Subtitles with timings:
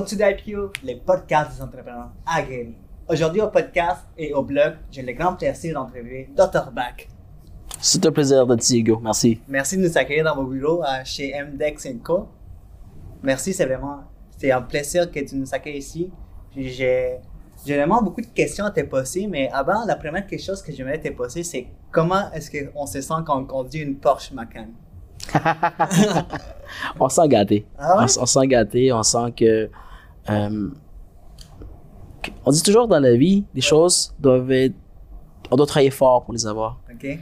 [0.00, 2.74] Road to the IPO, les podcasts des entrepreneurs aguerris.
[3.06, 6.70] Aujourd'hui au podcast et au blog, j'ai le grand plaisir d'entrevuer Dr.
[6.72, 7.06] Back.
[7.78, 8.98] C'est un plaisir de t'y, Hugo.
[9.02, 9.42] Merci.
[9.46, 12.28] Merci de nous accueillir dans vos bureaux euh, chez MDEX Co.
[13.22, 14.04] Merci, c'est vraiment,
[14.38, 16.10] c'est un plaisir que tu nous accueilles ici.
[16.56, 17.18] J'ai,
[17.66, 20.98] j'ai vraiment beaucoup de questions à te poser, mais avant, la première chose que j'aimerais
[20.98, 24.68] te poser, c'est comment est-ce qu'on se sent quand on conduit une Porsche Macan?
[26.98, 27.66] on sent gâté.
[27.78, 28.04] Ah ouais?
[28.18, 29.70] on, on sent gâté, on sent que,
[30.28, 30.68] euh,
[32.44, 34.74] On dit toujours dans la vie, les choses doivent être.
[35.50, 36.78] On doit travailler fort pour les avoir.
[36.92, 37.18] OK?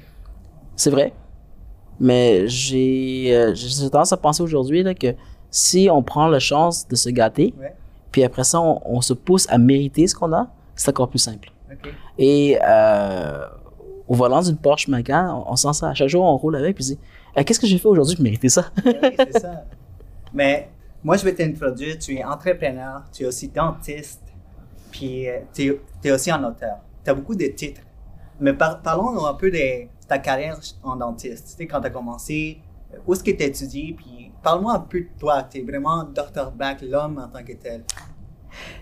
[0.77, 1.13] C'est vrai.
[2.01, 3.55] Mais j'ai euh,
[3.91, 5.15] tendance à penser aujourd'hui que
[5.51, 7.75] si on prend la chance de se gâter, Ouais.
[8.13, 11.19] puis après ça, on, on se pousse à mériter ce qu'on a, c'est encore plus
[11.19, 11.51] simple.
[11.73, 11.93] OK.
[12.19, 13.47] Et euh,
[14.07, 15.89] au volant d'une Porsche Macan, on, on sent ça.
[15.89, 16.99] À chaque jour, on roule avec, puis on se dit
[17.37, 18.67] Eh, Qu'est-ce que j'ai fait aujourd'hui pour mériter ça?
[18.85, 19.65] Oui, c'est ça.
[20.35, 20.69] Mais
[21.05, 21.99] moi, je vais t'introduire.
[21.99, 24.23] Tu es entrepreneur, tu es aussi dentiste,
[24.91, 26.79] puis euh, tu es, aussi un auteur.
[27.05, 27.83] Tu as beaucoup de titres.
[28.41, 31.49] Mais par- parlons un peu de ta carrière en dentiste.
[31.49, 32.59] Tu sais, quand tu as commencé,
[33.07, 35.43] où est-ce que tu étudié, puis parle-moi un peu de toi.
[35.43, 36.51] Tu es vraiment Dr.
[36.53, 37.85] Back, l'homme en tant que tel.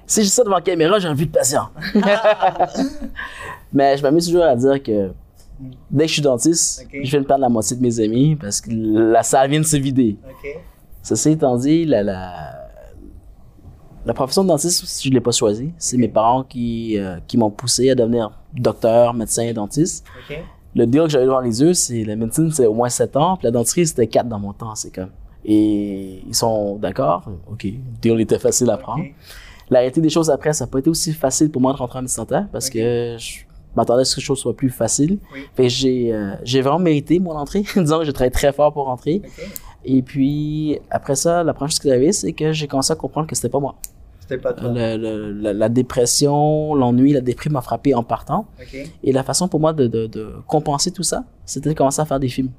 [0.07, 1.69] Si je ça devant la caméra, j'ai envie de patient.
[3.73, 5.13] Mais je m'amuse toujours à dire que
[5.91, 8.61] dès que je suis dentiste, je viens de perdre la moitié de mes amis parce
[8.61, 10.17] que la salle vient de se vider.
[11.07, 12.69] Ceci étant dit, la, la,
[14.05, 15.71] la profession de dentiste, je ne l'ai pas choisie.
[15.79, 20.05] C'est mes parents qui, euh, qui m'ont poussé à devenir docteur, médecin, dentiste.
[20.75, 23.37] Le deal que j'avais devant les yeux, c'est la médecine, c'est au moins 7 ans,
[23.37, 24.75] puis la dentisterie, c'était 4 dans mon temps.
[24.75, 25.11] C'est comme.
[25.45, 27.31] Et ils sont d'accord.
[27.53, 27.63] OK.
[27.63, 29.05] Le deal était facile à prendre.
[29.05, 29.15] OK.
[29.71, 32.01] La réalité des choses après, ça n'a pas été aussi facile pour moi de rentrer
[32.01, 33.45] en médecine dentaire parce que je
[33.77, 35.19] m'attendais à ce que les choses soient plus faciles.
[35.33, 35.41] Oui.
[35.55, 37.63] Fait que j'ai, euh, j'ai vraiment mérité mon entrée.
[37.77, 39.23] Disons que j'ai travaillé très fort pour rentrer.
[39.87, 43.27] Et puis, après ça, la première chose que j'avais, c'est que j'ai commencé à comprendre
[43.29, 43.77] que c'était pas moi.
[44.21, 44.73] C'était pas toi.
[44.75, 48.47] Le- le- la, la dépression, l'ennui, la déprime m'a frappé en partant.
[49.05, 52.05] Et la façon pour moi de, de, de compenser tout ça, c'était de commencer à
[52.05, 52.51] faire des films.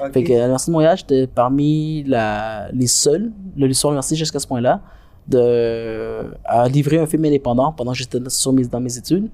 [0.00, 0.12] OK.
[0.12, 4.38] Fait que à l'Université de Montréal, j'étais parmi la, les seuls, le l'histoire université jusqu'à
[4.38, 4.80] ce point-là,
[5.26, 9.28] de, à livrer un film indépendant pendant que j'étais dans mes études.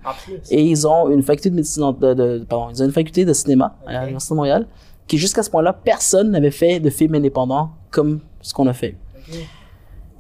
[0.51, 3.25] Et ils ont une faculté de médecine, en- de, de- pardon, ils ont une faculté
[3.25, 4.67] de cinéma à l'Université de Montréal,
[5.07, 8.97] qui jusqu'à ce point-là, personne n'avait fait de film indépendant comme ce qu'on a fait.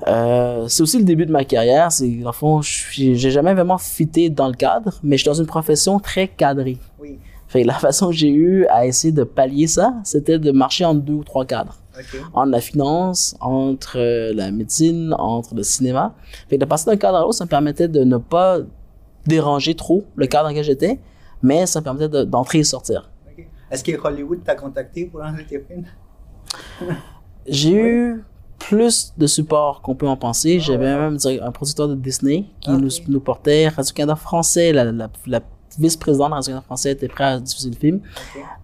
[0.07, 1.91] Euh, c'est aussi le début de ma carrière.
[1.93, 5.35] C'est, dans le fond, j'ai jamais vraiment fité dans le cadre, mais je suis dans
[5.41, 6.79] une profession très cadrée.
[7.01, 7.19] Oui.
[7.49, 10.85] Fait que la façon que j'ai eu à essayer de pallier ça, c'était de marcher
[10.85, 11.79] entre deux ou trois cadres.
[12.35, 16.15] Entre la finance, entre euh, la médecine, entre le cinéma.
[16.49, 18.59] Fait que de passer d'un cadre à l'autre, ça me permettait de ne pas
[19.27, 20.99] déranger trop le cadre dans lequel j'étais,
[21.43, 23.11] mais ça me permettait de- d'entrer et sortir.
[23.71, 25.85] Est-ce que Hollywood t'a contacté pour un de tes films?
[27.47, 28.25] J'ai eu
[28.59, 30.57] plus de support qu'on peut en penser.
[30.61, 31.11] Ah J'avais ouais.
[31.11, 32.81] même un producteur de Disney qui Ok.
[32.81, 33.69] nous, nous portait.
[33.69, 35.41] Radio-Canada français, la, la, la
[35.79, 38.01] vice-présidente de Radio-Canada français était prête à diffuser le film.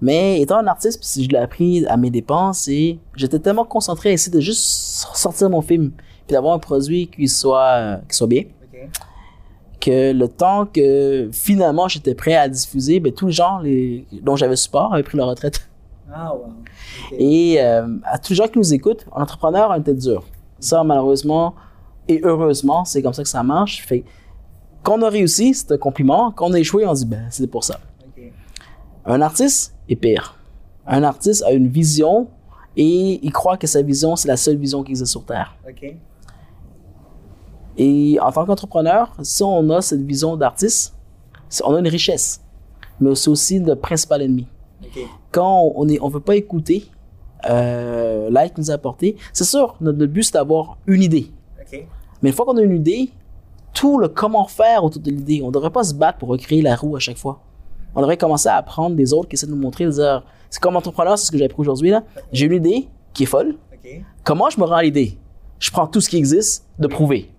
[0.00, 4.10] Mais étant un artiste, puis je l'ai appris à mes dépenses, et j'étais tellement concentré
[4.10, 4.62] à essayer de juste
[5.14, 5.90] sortir mon film,
[6.26, 8.44] puis d'avoir un produit qui soit, euh, qui soit bien.
[9.80, 14.36] Que le temps que finalement j'étais prêt à diffuser, ben, tous les gens les, dont
[14.36, 15.68] j'avais support avaient pris leur retraite.
[16.12, 16.52] Ah, wow.
[17.18, 20.24] Et euh, à tous les gens qui nous écoutent, en entrepreneur, on était dur.
[20.58, 21.54] Ça, malheureusement
[22.08, 23.86] et heureusement, c'est comme ça que ça marche.
[23.86, 24.06] Fait que
[24.82, 26.32] quand on a réussi, c'est un compliment.
[26.32, 27.78] Quand on a échoué, on dit, ben, c'est pour ça.
[29.06, 30.36] Un artiste est pire.
[30.86, 32.28] Un artiste a une vision
[32.76, 35.56] et il croit que sa vision, c'est la seule vision qui existe sur Terre.
[37.76, 40.94] Et en tant qu'entrepreneur, si on a cette vision d'artiste,
[41.64, 42.42] on a une richesse.
[43.00, 44.46] Mais c'est aussi le principal ennemi.
[45.30, 46.90] Quand on ne on veut pas écouter
[47.48, 51.30] euh, l'aide qu'il nous a apporté, c'est sûr, notre, notre but, c'est d'avoir une idée.
[52.22, 53.10] Mais une fois qu'on a une idée,
[53.72, 56.60] tout le comment faire autour de l'idée, on ne devrait pas se battre pour recréer
[56.60, 57.40] la roue à chaque fois.
[57.94, 60.60] On devrait commencer à apprendre des autres qui essaient de nous montrer, de dire, c'est
[60.60, 62.02] comme entrepreneur, c'est ce que j'ai appris aujourd'hui, là.
[62.32, 63.56] J'ai une idée qui est folle.
[64.24, 65.16] Comment je me rends à l'idée?
[65.58, 67.30] Je prends tout ce qui existe, de prouver.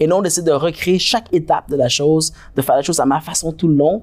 [0.00, 3.06] Et non d'essayer de recréer chaque étape de la chose, de faire la chose à
[3.06, 4.02] ma façon tout le long.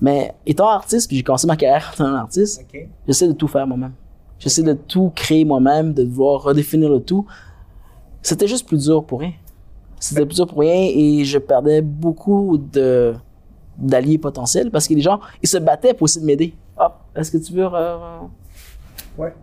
[0.00, 2.88] Mais étant artiste, puis j'ai commencé ma carrière en tant qu'artiste, OK.
[3.06, 3.92] j'essaie de tout faire moi-même.
[4.38, 7.26] J'essaie de tout créer moi-même, de devoir redéfinir le tout.
[8.22, 9.32] C'était juste plus dur pour rien.
[9.98, 13.14] C'était plus dur pour rien et je perdais beaucoup de
[13.76, 16.54] d'alliés potentiels parce que les gens, ils se battaient pour essayer de m'aider.
[16.76, 17.68] Hop, est-ce que tu veux...
[17.72, 17.96] euh,
[19.16, 19.34] Ouais.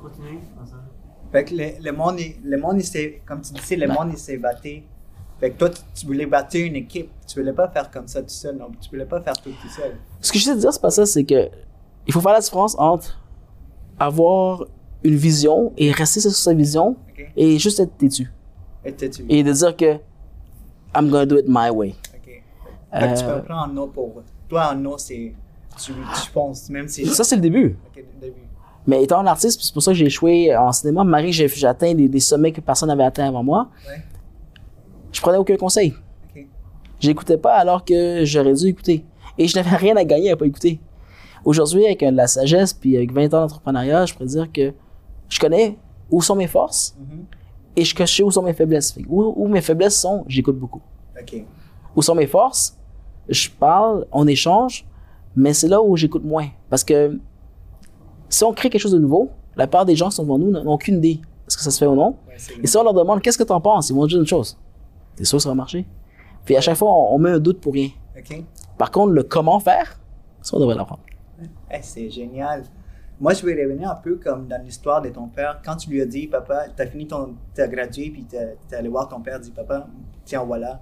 [0.00, 0.10] Continue.
[1.32, 4.18] Fait que le, le monde, le monde, il s'est, comme tu disais, le monde, il
[4.18, 4.82] s'est battu.
[5.40, 7.10] Fait que toi, tu, tu voulais bâtir une équipe.
[7.26, 8.56] Tu voulais pas faire comme ça tout seul.
[8.56, 9.96] Non, tu voulais pas faire tout tout seul.
[10.20, 11.48] Ce que je te dire, c'est pas ça, c'est que
[12.06, 13.18] il faut faire la différence entre
[13.98, 14.64] avoir
[15.04, 17.30] une vision et rester sur sa vision Ok.
[17.36, 18.30] et juste être têtu.
[18.84, 19.24] Et t'es-tu?
[19.28, 19.94] Et de dire que
[20.94, 21.94] I'm gonna do it my way.
[22.14, 22.24] Ok.
[22.26, 22.42] Fait
[23.14, 24.22] que tu Euh, peux prendre un non pour.
[24.48, 25.32] Toi, un non, c'est.
[25.82, 27.06] Tu, tu penses, même si.
[27.06, 27.78] Ça, c'est le début.
[27.86, 28.40] Ok, le début.
[28.86, 31.04] Mais étant un artiste, c'est pour ça que j'ai échoué en cinéma.
[31.04, 33.68] Marie, j'ai j'ai atteint des, des sommets que personne n'avait atteint avant moi.
[33.88, 34.02] Ouais.
[35.12, 35.94] Je prenais aucun conseil.
[36.34, 36.46] Ok.
[36.98, 39.04] J'écoutais pas alors que j'aurais dû écouter.
[39.38, 40.80] Et je n'avais rien à gagner à pas écouter.
[41.44, 44.72] Aujourd'hui, avec euh, de la sagesse, puis avec 20 ans d'entrepreneuriat, je pourrais dire que
[45.28, 45.76] je connais
[46.10, 47.24] où sont mes forces Mhm.
[47.76, 48.96] et je sais où sont mes faiblesses.
[49.08, 50.82] Où, où mes faiblesses sont, j'écoute beaucoup.
[51.94, 52.76] Où sont mes forces,
[53.28, 54.84] je parle, on échange,
[55.36, 56.48] mais c'est là où j'écoute moins.
[56.68, 57.18] Parce que
[58.32, 60.50] si on crée quelque chose de nouveau, la plupart des gens qui sont devant nous
[60.50, 62.16] n'ont aucune idée est-ce que ça se fait ou non.
[62.28, 64.26] Ouais, Et si on leur demande qu'est-ce que tu en penses, ils vont dire une
[64.26, 64.58] chose.
[65.16, 65.84] T'es sûr que ça va marcher?
[66.44, 67.90] Puis à chaque fois, on, on met un doute pour rien.
[68.78, 69.98] Par contre, le comment faire,
[70.40, 71.02] ça, on devrait l'apprendre.
[71.82, 72.64] C'est génial.
[73.20, 75.60] Moi, je vais revenir un peu comme dans l'histoire de ton père.
[75.64, 77.34] Quand tu lui as dit, papa, t'as fini ton.
[77.54, 79.86] T'as gradué, puis t'es t'es allé voir ton père, dit, papa,
[80.24, 80.80] tiens, voilà.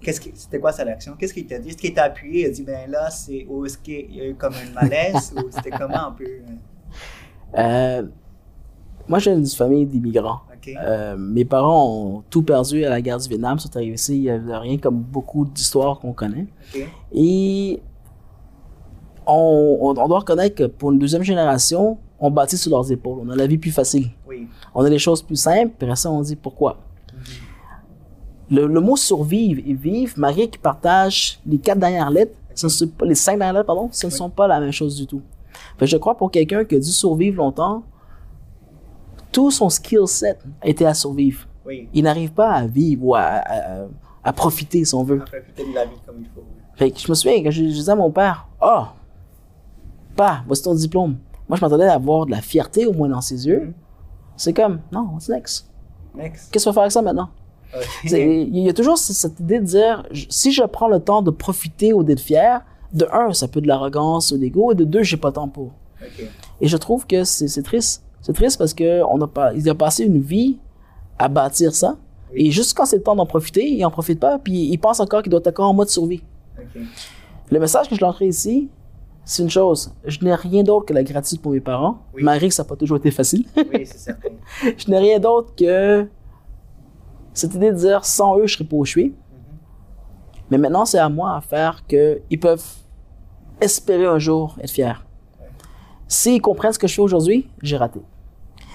[0.00, 1.14] Qu'est-ce que, c'était quoi sa réaction?
[1.18, 1.68] Qu'est-ce qu'il t'a dit?
[1.68, 2.42] Est-ce qu'il t'a appuyé?
[2.42, 3.46] Il a dit, ben là, c'est.
[3.48, 5.34] Ou est-ce qu'il y a eu comme un malaise?
[5.36, 6.24] ou c'était comment un peu?
[7.56, 8.02] Euh,
[9.08, 10.40] moi, j'ai une famille d'immigrants.
[10.84, 14.22] Euh, mes parents ont tout perdu à la guerre du Vietnam, sont arrivés ici, il
[14.22, 16.48] n'y avait rien comme beaucoup d'histoires qu'on connaît.
[17.12, 17.80] Et
[19.24, 23.20] on, on, on doit reconnaître que pour une deuxième génération, on bâtit sur leurs épaules.
[23.24, 24.08] On a la vie plus facile.
[24.26, 24.48] Oui.
[24.74, 26.78] On a les choses plus simples, puis après ça, on dit pourquoi.
[28.50, 32.66] Le, le mot survivre et vivre, Marie qui partage les quatre dernières lettres, ce
[33.04, 35.22] les cinq dernières lettres, pardon, ce ne sont pas la même chose du tout.
[35.80, 37.82] Je crois pour quelqu'un qui a dû survivre longtemps,
[39.32, 41.46] tout son skill set était à survivre.
[41.66, 41.88] Oui.
[41.92, 43.86] Il n'arrive pas à vivre ou à, à-
[44.24, 45.20] à profiter, si on veut.
[45.22, 46.42] Après, profiter de la vie comme il faut.
[46.74, 48.92] Fait que je me souviens quand je, je disais à mon père, ah,
[50.16, 51.16] pas, voici ton diplôme.
[51.48, 53.60] Moi, je m'attendais à avoir de la fierté au moins dans ses yeux.
[53.66, 53.72] Mhm.
[54.36, 55.70] C'est comme, non, what's next?
[56.14, 56.50] Next.
[56.52, 57.28] Qu'est-ce qu'on va faire avec ça maintenant?
[58.04, 61.92] Il y a toujours cette idée de dire, si je prends le temps de profiter
[61.92, 62.62] ou d'être fier,
[62.96, 65.28] de un, ça peut être de l'arrogance ou de l'ego, et de deux, j'ai pas
[65.28, 65.72] le temps pour.
[66.60, 68.02] Et je trouve que c'est triste.
[68.20, 70.58] C'est triste parce que on a pas, il a passé une vie
[71.18, 71.96] à bâtir ça.
[72.32, 72.46] Oui.
[72.46, 74.98] Et juste quand c'est le temps d'en profiter, il en profite pas, puis il pense
[75.00, 76.22] encore qu'il doit être encore en mode survie.
[76.58, 76.82] Ok.
[77.50, 78.68] Le message que je lancerai ici,
[79.24, 79.92] c'est une chose.
[80.04, 81.98] Je n'ai rien d'autre que la gratitude pour mes parents.
[82.14, 82.22] Oui.
[82.22, 83.44] Malgré que ça n'a pas toujours été facile.
[83.56, 84.30] Oui, c'est certain.
[84.76, 86.06] je n'ai rien d'autre que
[87.32, 89.06] cette idée de dire sans eux, je serais pas où je suis.
[89.08, 89.14] Mhm.
[90.50, 92.64] Mais maintenant, c'est à moi à faire qu'ils peuvent
[93.60, 94.76] espérer un jour être.
[94.78, 95.46] Ouais.
[96.08, 98.00] S'ils comprennent ce que je fais aujourd'hui, j'ai raté.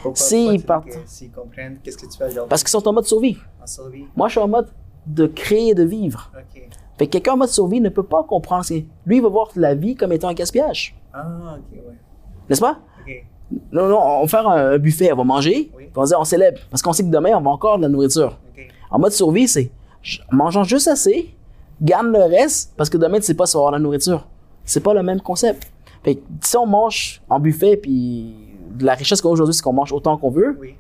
[0.04, 2.50] Pourquoi- Si pourquoi ils tu dis partent- S'ils comprennent, qu'est-ce que tu fais aujourd'hui?
[2.50, 3.38] Parce qu'ils sont en mode survie.
[3.62, 4.06] En survie.
[4.16, 4.69] Moi, je suis en mode
[5.06, 6.31] de créer et de vivre.
[6.98, 8.66] Fait que quelqu'un en mode survie ne peut pas comprendre.
[9.06, 10.95] Lui, il va voir la vie comme étant un gaspillage.
[11.13, 11.95] Ah, ok, ouais.
[12.50, 12.80] N'est-ce pas?
[13.72, 15.83] Non, non, on va faire un, buffet, on va manger, Oui.
[15.86, 16.60] puis on va dire on célèbre.
[16.69, 18.38] Parce qu'on sait que demain, on va encore de la nourriture.
[18.89, 19.72] En mode survie, c'est
[20.31, 21.36] mangeons juste assez,
[21.81, 24.25] garde le reste, parce que demain, tu sais pas si on va avoir la nourriture.
[24.65, 25.71] C'est pas le même concept.
[26.03, 28.35] Fait que si on mange en buffet, puis
[28.71, 30.75] de la richesse qu'on a aujourd'hui, c'est qu'on mange autant qu'on veut, Oui.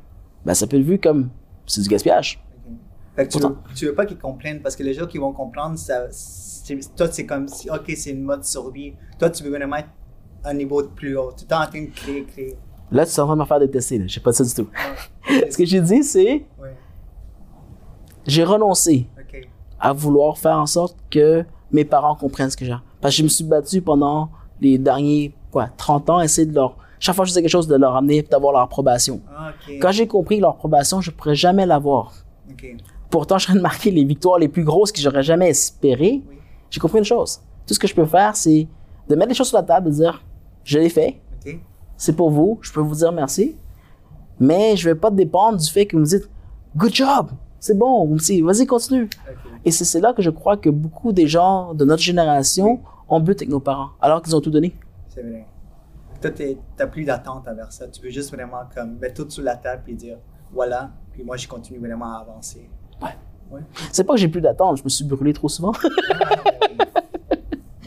[0.45, 1.29] ben ça peut être vu comme
[1.67, 2.43] c'est du gaspillage.
[2.67, 2.75] Ok.
[3.15, 5.33] Fait que tu, veux, tu veux pas qu'ils comprennent parce que les gens qui vont
[5.33, 6.05] comprendre, ça,
[6.95, 8.93] toi, c'est comme si, ok, c'est une mode survie.
[9.19, 9.89] Toi, tu veux vraiment être
[10.45, 11.31] un niveau plus haut.
[11.37, 12.55] Tu es en train de créer, créer.
[12.91, 14.01] Là, tu es en train de me faire détester.
[14.07, 14.67] Je sais pas ça du tout.
[14.75, 14.95] Ah.
[15.51, 16.75] Ce que j'ai dit, c'est Ouais.
[18.25, 19.07] j'ai renoncé
[19.79, 22.75] à vouloir faire en sorte que mes parents comprennent ce que j'ai.
[23.01, 24.29] Parce que je me suis battu pendant
[24.59, 27.67] les derniers, quoi, 30 ans, essayer de leur, chaque fois que je faisais quelque chose,
[27.67, 29.21] de leur amener, d'avoir leur approbation.
[29.35, 29.51] Ah.
[29.81, 32.13] Quand j'ai compris que leur approbation, je pourrais jamais l'avoir.
[33.09, 36.21] Pourtant, je train de marquer les victoires les plus grosses que j'aurais jamais espérées.
[36.29, 36.37] Oui.
[36.69, 37.41] J'ai compris une chose.
[37.65, 38.67] Tout ce que je peux faire, c'est
[39.09, 40.23] de mettre les choses sur la table, de dire,
[40.63, 41.19] je l'ai fait,
[41.97, 43.55] c'est pour vous, je peux vous dire merci,
[44.39, 46.27] mais je vais pas dépendre du fait que vous me dites,
[46.75, 47.29] good job,
[47.59, 49.09] c'est bon, vas-y, continue.
[49.65, 53.39] Et c'est là que je crois que beaucoup des gens de notre génération ont but
[53.39, 54.75] avec nos parents, alors qu'ils ont tout donné.
[55.09, 55.45] C'est vrai.
[56.21, 56.31] Toi,
[56.77, 57.87] t'as plus d'attente envers ça.
[57.87, 60.17] Tu veux juste vraiment comme mettre tout sur la table et dire
[60.53, 62.69] voilà, puis moi je continue vraiment à avancer.
[63.01, 63.09] Ouais.
[63.51, 63.61] Ouais.
[63.91, 65.73] C'est pas que j'ai plus d'attente, je me suis brûlé trop souvent.
[66.13, 66.29] Ah,
[66.69, 66.77] oui.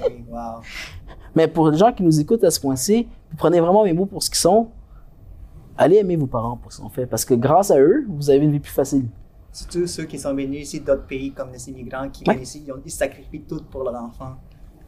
[0.05, 0.61] oui, wow.
[1.35, 4.07] Mais pour les gens qui nous écoutent à ce point-ci, vous prenez vraiment mes mots
[4.07, 4.69] pour ce qu'ils sont.
[5.77, 8.31] Allez aimer vos parents pour ce qu'ils ont fait, parce que grâce à eux, vous
[8.31, 9.07] avez une vie plus facile.
[9.55, 12.35] Surtout ceux qui sont venus ici d'autres pays comme les immigrants qui Ouais.
[12.35, 14.35] viennent ici, ils, ont- ils sacrifient tout pour leur enfant.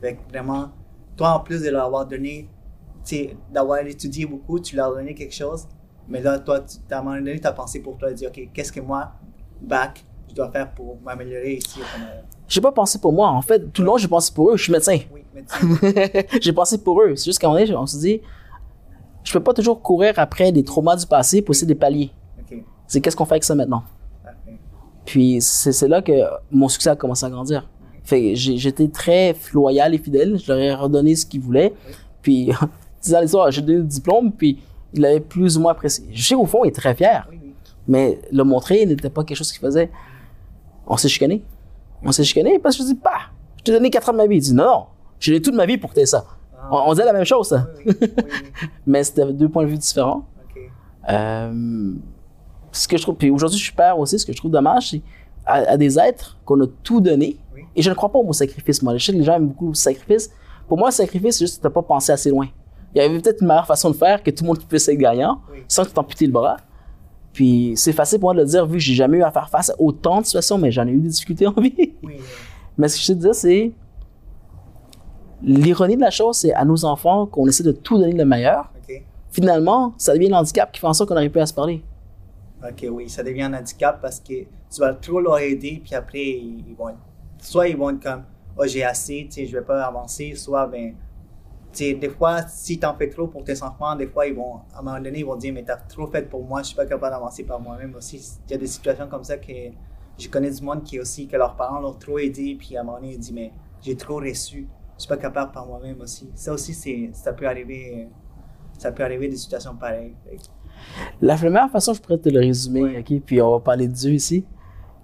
[0.01, 0.71] Fait que vraiment,
[1.17, 2.49] toi en plus de leur avoir donné,
[3.05, 5.69] tu sais, d'avoir étudié beaucoup, tu leur as donné quelque chose.
[6.09, 8.49] Mais là, toi, tu, à un moment donné, tu as pensé pour toi, dire, OK,
[8.53, 9.13] qu'est-ce que moi,
[9.61, 12.23] back, je dois faire pour m'améliorer ici au Canada?
[12.49, 13.29] J'ai pas pensé pour moi.
[13.31, 14.57] En fait, tout le long, j'ai pensé pour eux.
[14.57, 14.99] Je suis médecin.
[15.13, 17.15] Oui, tu j'ai pensé pour eux.
[17.17, 18.21] C'est juste qu'à un moment donné, on se dit,
[19.25, 22.11] je peux pas toujours courir après des traumas du passé pour essayer de les pallier.
[22.41, 22.63] OK.
[22.87, 23.83] C'est qu'est-ce qu'on fait avec ça maintenant?
[25.07, 26.13] Puis c'est là que
[26.51, 27.69] mon succès a commencé à grandir.
[28.03, 30.39] Fait j'étais très loyal et fidèle.
[30.39, 31.73] Je leur ai redonné ce qu'ils voulaient.
[32.23, 32.51] Puis,
[33.03, 34.59] disant l'histoire, j'ai donné le diplôme, puis
[34.95, 36.05] il avait plus ou moins apprécié.
[36.13, 37.29] Je sais au fond, il est très fier.
[37.89, 39.91] Mais le montrer n'était pas quelque chose qu'il faisait.
[40.87, 41.43] On s'est chicané.
[42.03, 43.11] On s'est chicané parce que je dis, bah,
[43.59, 44.37] je t'ai donné 4 ans de ma vie.
[44.37, 44.85] Il dit, non, non,
[45.21, 46.25] j'ai donné toute ma vie pour que tu ça.
[46.57, 46.69] Ah.
[46.73, 47.69] On, on disait la même chose, ça.
[47.79, 48.69] Oui, oui, oui, oui.
[48.87, 50.27] Mais c'était deux points de vue différents.
[51.09, 51.95] Euh,
[52.77, 54.19] ce que je trouve, puis aujourd'hui, je suis père aussi.
[54.19, 55.03] Ce que je trouve dommage, c'est
[55.45, 57.37] à, à des êtres qu'on a tout donné.
[57.55, 57.63] Oui.
[57.75, 58.97] Et je ne crois pas au mot sacrifice, moi.
[58.97, 60.31] Je sais que les gens aiment beaucoup le sacrifice.
[60.69, 62.47] Pour moi, le sacrifice, c'est juste que tu n'as pas pensé assez loin.
[62.95, 64.97] Il y avait peut-être une meilleure façon de faire que tout le monde puisse être
[64.99, 65.59] gagnant Oui.
[65.69, 66.57] sans que tu t'amputes le bras.
[67.33, 69.51] Puis c'est facile pour moi de le dire vu que j'ai jamais eu à faire
[69.51, 71.95] face à autant de situations, mais j'en ai eu des difficultés en vie.
[72.03, 72.17] Oui.
[72.79, 73.73] Mais ce que je te disais, c'est.
[75.43, 78.71] L'ironie de la chose, c'est à nos enfants qu'on essaie de tout donner le meilleur.
[79.31, 81.83] Finalement, ça devient l'handicap qui fait en sorte qu'on n'arrive plus à se parler.
[82.71, 84.35] OK, oui, ça devient un handicap parce que
[84.71, 86.99] tu vas trop leur aider, puis après, ils vont être-
[87.41, 88.25] soit ils vont être comme,
[88.57, 90.95] oh, j'ai assez, tu sais, je vais pas avancer, soit, ben,
[91.73, 94.35] tu sais, des fois, si tu en fais trop pour tes enfants, des fois, ils
[94.35, 96.69] vont, à un moment donné, ils vont dire, mais t'as trop fait pour moi, je
[96.69, 98.17] suis pas capable d'avancer par moi-même aussi.
[98.49, 99.53] Il y a des situations comme ça que
[100.19, 102.85] je connais du monde qui aussi, que leurs parents l'ont trop aidé, puis à un
[102.85, 106.31] moment donné, ils disent, mais j'ai trop reçu, je suis pas capable par moi-même aussi.
[106.35, 106.73] Ça aussi,
[107.13, 108.09] ça peut arriver,
[108.79, 110.15] ça peut arriver des situations pareilles.
[111.23, 113.21] La meilleure façon, je pourrais te le résumer, OK?
[113.25, 114.45] Puis on va parler de Dieu ici.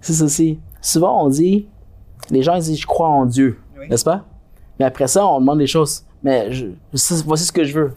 [0.01, 0.59] C'est ceci.
[0.81, 1.69] Souvent, on dit,
[2.31, 3.89] les gens ils disent, je crois en Dieu, Oui.
[3.89, 4.25] n'est-ce pas?
[4.79, 6.05] Mais après ça, on demande des choses.
[6.23, 7.95] Mais je, je- voici ce que je veux.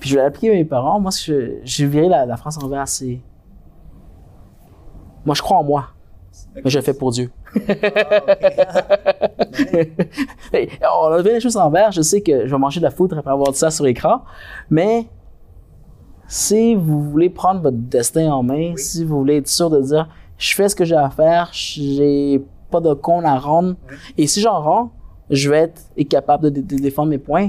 [0.00, 1.00] Puis je vais l'appliquer à mes parents.
[1.00, 3.20] Moi, ce que je, j'ai viré la, la phrase envers, c'est.
[5.24, 5.88] Moi, je crois en moi,
[6.54, 7.30] mais je le fais pour Dieu.
[7.54, 7.60] Ah.
[10.52, 10.68] Hey,
[11.00, 11.90] on a fait les choses envers.
[11.92, 14.22] Je sais que je vais manger de la foudre après avoir dit ça sur l'écran.
[14.70, 15.06] Mais
[16.28, 18.78] si vous voulez prendre votre destin en main, Oui.
[18.78, 22.44] si vous voulez être sûr de dire je fais ce que j'ai à faire, j'ai
[22.70, 23.96] pas de compte à rendre, Oui.
[24.18, 24.90] et si j'en rends,
[25.30, 27.48] je vais être capable de, dé- de défendre mes points.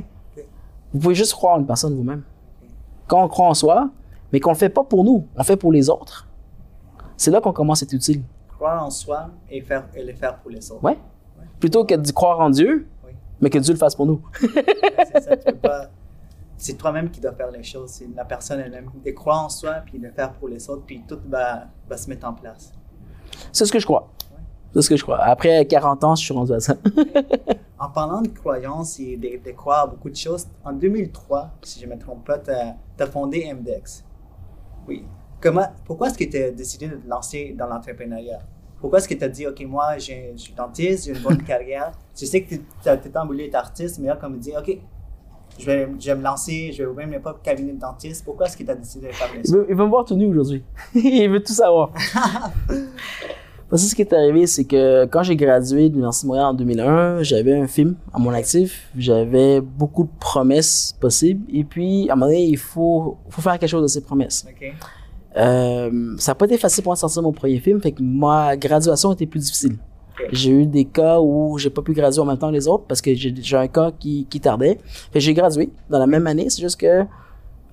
[0.93, 2.23] Vous pouvez juste croire en une personne vous-même.
[3.07, 3.89] Quand on croit en soi,
[4.31, 6.27] mais qu'on le fait pas pour nous, on le fait pour les autres,
[7.17, 8.21] c'est là qu'on commence à être utile.
[8.55, 10.83] croire en soi et, faire, et le faire pour les autres.
[10.83, 10.97] Ouais.
[11.59, 12.87] Plutôt que de croire en Dieu,
[13.41, 14.21] mais que Dieu le fasse pour nous.
[14.39, 15.89] c'est ça, tu peux pas.
[16.57, 17.91] C'est toi-même qui dois faire les choses.
[17.91, 18.89] C'est la personne elle-même.
[19.05, 22.09] De croire en soi, puis de faire pour les autres, puis tout va, va se
[22.09, 22.73] mettre en place.
[23.51, 24.11] C'est ce que je crois.
[24.73, 25.19] C'est ce que je crois.
[25.23, 26.75] Après 40 ans, je suis rendu à ça.
[27.79, 31.79] En parlant de croyance et de, de croire à beaucoup de choses, en 2003, si
[31.79, 34.03] je ne me trompe pas, tu as, fondé MDEX.
[34.87, 35.05] Oui.
[35.39, 38.39] Comment, pourquoi est-ce que tu as décidé de te lancer dans l'entrepreneuriat?
[38.79, 41.91] Pourquoi est-ce que tu as dit, OK, moi, je suis dentiste, j'ai une bonne carrière.
[42.19, 44.75] Je sais que tu es voulu être artiste, mais là, comme dit, OK,
[45.57, 48.23] je vais, je vais me lancer, je vais ouvrir mes propres cabinets de dentiste.
[48.25, 49.55] Pourquoi est-ce que tu as décidé de faire Il ça?
[49.55, 50.63] veut, il veut me voir tout nu aujourd'hui.
[50.95, 51.91] il veut tout savoir.
[53.69, 56.45] Parce que ce qui est arrivé, c'est que quand j'ai gradué de l'Université de Montréal
[56.47, 58.89] en 2001, j'avais un film à mon actif.
[58.97, 61.43] J'avais beaucoup de promesses possibles.
[61.51, 64.45] Et puis, à un moment donné, il faut, faut faire quelque chose de ces promesses.
[64.49, 64.73] OK.
[65.35, 68.01] Euh, ça n'a pas été facile pour moi de sortir mon premier film, fait que
[68.01, 69.77] ma graduation était plus difficile.
[70.31, 72.85] J'ai eu des cas où j'ai pas pu graduer en même temps que les autres
[72.87, 74.79] parce que j'ai un cas qui, qui tardait.
[75.13, 77.05] J'ai gradué dans la même année, c'est juste que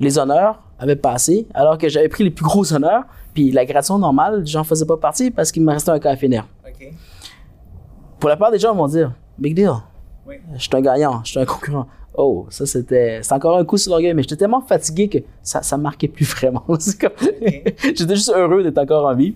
[0.00, 3.98] les honneurs avaient passé alors que j'avais pris les plus gros honneurs, puis la graduation
[3.98, 6.46] normale, j'en faisais pas partie parce qu'il me restait un cas à finir.
[8.18, 9.72] Pour la plupart des gens vont dire Big deal,
[10.26, 10.36] Oui.
[10.54, 11.86] je suis un gagnant, je suis un concurrent.
[12.16, 15.76] Oh, ça c'était c'est encore un coup sur l'orgueil, mais j'étais tellement fatigué que ça
[15.76, 16.64] me marquait plus vraiment.
[16.68, 19.34] J'étais juste heureux d'être encore en vie.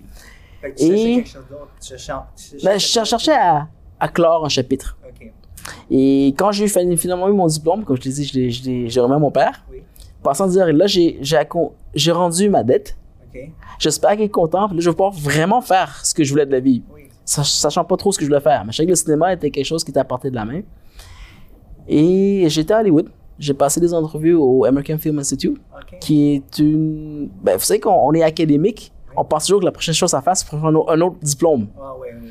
[0.61, 1.69] Fait que tu cherchais Et- quelque chose d'autre.
[1.81, 2.13] Tu cherchais-
[2.59, 3.67] tu Ben, je cherchais à,
[3.99, 4.97] à clore un chapitre.
[5.91, 9.31] Et quand j'ai finalement eu mon diplôme, comme je je l'ai- j'ai remis à mon
[9.31, 9.63] père.
[9.71, 9.83] Oui.
[10.23, 12.95] Pensant dire, là, j'ai rendu ma dette.
[13.77, 14.67] J'espère qu'il est content.
[14.67, 16.83] Puis là, je vais pouvoir vraiment faire ce que je voulais de la vie.
[16.93, 17.03] Oui.
[17.23, 18.65] Sach- Sachant pas trop ce que je voulais faire.
[18.65, 20.43] Mais je savais que le cinéma était quelque chose qui était à portée de la
[20.45, 20.61] main.
[21.87, 23.09] Et j'étais à Hollywood.
[23.37, 25.57] J'ai passé des entrevues au American Film Institute,
[26.01, 27.29] qui est une.
[27.41, 28.91] Ben, vous savez qu'on on est académique.
[29.19, 31.67] On pense toujours que la prochaine chose à faire, c'est prendre un autre- diplôme.
[31.79, 32.29] Ah, ouais, ouais.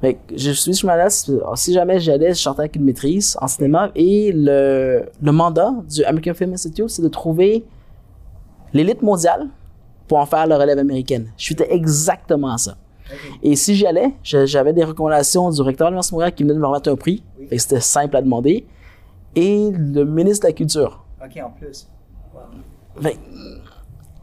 [0.00, 1.30] Fait que je suis sur ma liste.
[1.56, 3.90] Si jamais j'allais, je sortais avec une maîtrise en cinéma.
[3.94, 7.64] Et le, le mandat du American Film Institute, c'est de trouver
[8.72, 9.48] l'élite mondiale
[10.08, 11.32] pour en faire la relève américaine.
[11.36, 12.76] Je suis exactement à ça.
[13.42, 16.58] Et si j'y allais, j'avais des recommandations du recteur de l'Université Montréal qui venait de
[16.60, 17.22] me remettre un prix.
[17.38, 17.58] Oui.
[17.58, 18.64] C'était simple à demander.
[19.36, 21.04] Et le ministre de la Culture.
[21.24, 21.88] OK, en plus.
[22.34, 23.10] Wow.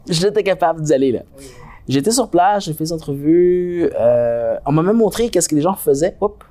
[0.08, 1.20] J'étais capable d'y aller là.
[1.38, 1.44] Oui.
[1.90, 3.90] J'étais sur place, j'ai fait des entrevues.
[3.98, 6.16] euh, on m'a même montré qu'est-ce que les gens faisaient.
[6.20, 6.44] Hop.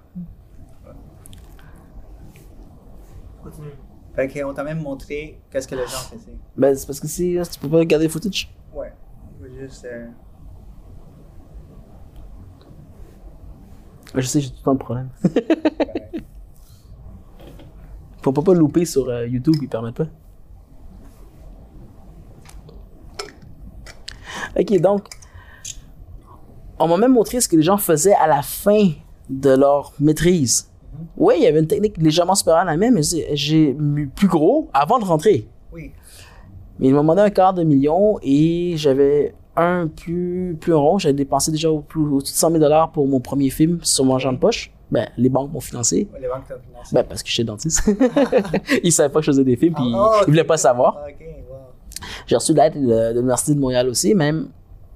[4.16, 6.38] Fait qu'on t'a même montré qu'est-ce que les gens faisaient.
[6.58, 8.54] Ben, c'est parce que si tu peux pas regarder le footage.
[8.74, 8.92] Ouais.
[9.42, 9.86] Je juste.
[9.86, 10.08] euh,
[14.16, 15.10] Je sais, j'ai tout le temps le problème.
[18.22, 20.08] Faut pas pas louper sur euh, YouTube, ils permettent pas.
[24.60, 25.08] Ok, donc,
[26.80, 28.90] on m'a même montré ce que les gens faisaient à la fin
[29.30, 30.70] de leur maîtrise.
[31.18, 33.02] Oui, il y avait une technique légèrement supérieure à la mienne, mais
[33.34, 33.76] j'ai-
[34.16, 35.48] plus gros avant de rentrer.
[35.72, 35.92] oui.
[36.82, 40.98] Mais ils m'ont demandé un quart de million et j'avais un plus, plus rond.
[40.98, 44.06] J'avais dépensé déjà au plus, au-dessus de 100 000 dollars pour mon premier film sur
[44.06, 44.72] mon argent de poche.
[44.90, 46.08] Ben, les banques m'ont financé.
[46.22, 46.96] Les banques t'ont financé.
[46.96, 47.84] Ben, parce que j'étais dentiste.
[48.84, 50.28] ils savaient pas que je faisais des films, puis Ah, ils ok.
[50.30, 50.96] voulaient pas savoir.
[51.06, 51.58] Wow.
[52.28, 54.48] J'ai reçu de l'aide de, de l'Université de Montréal aussi, même.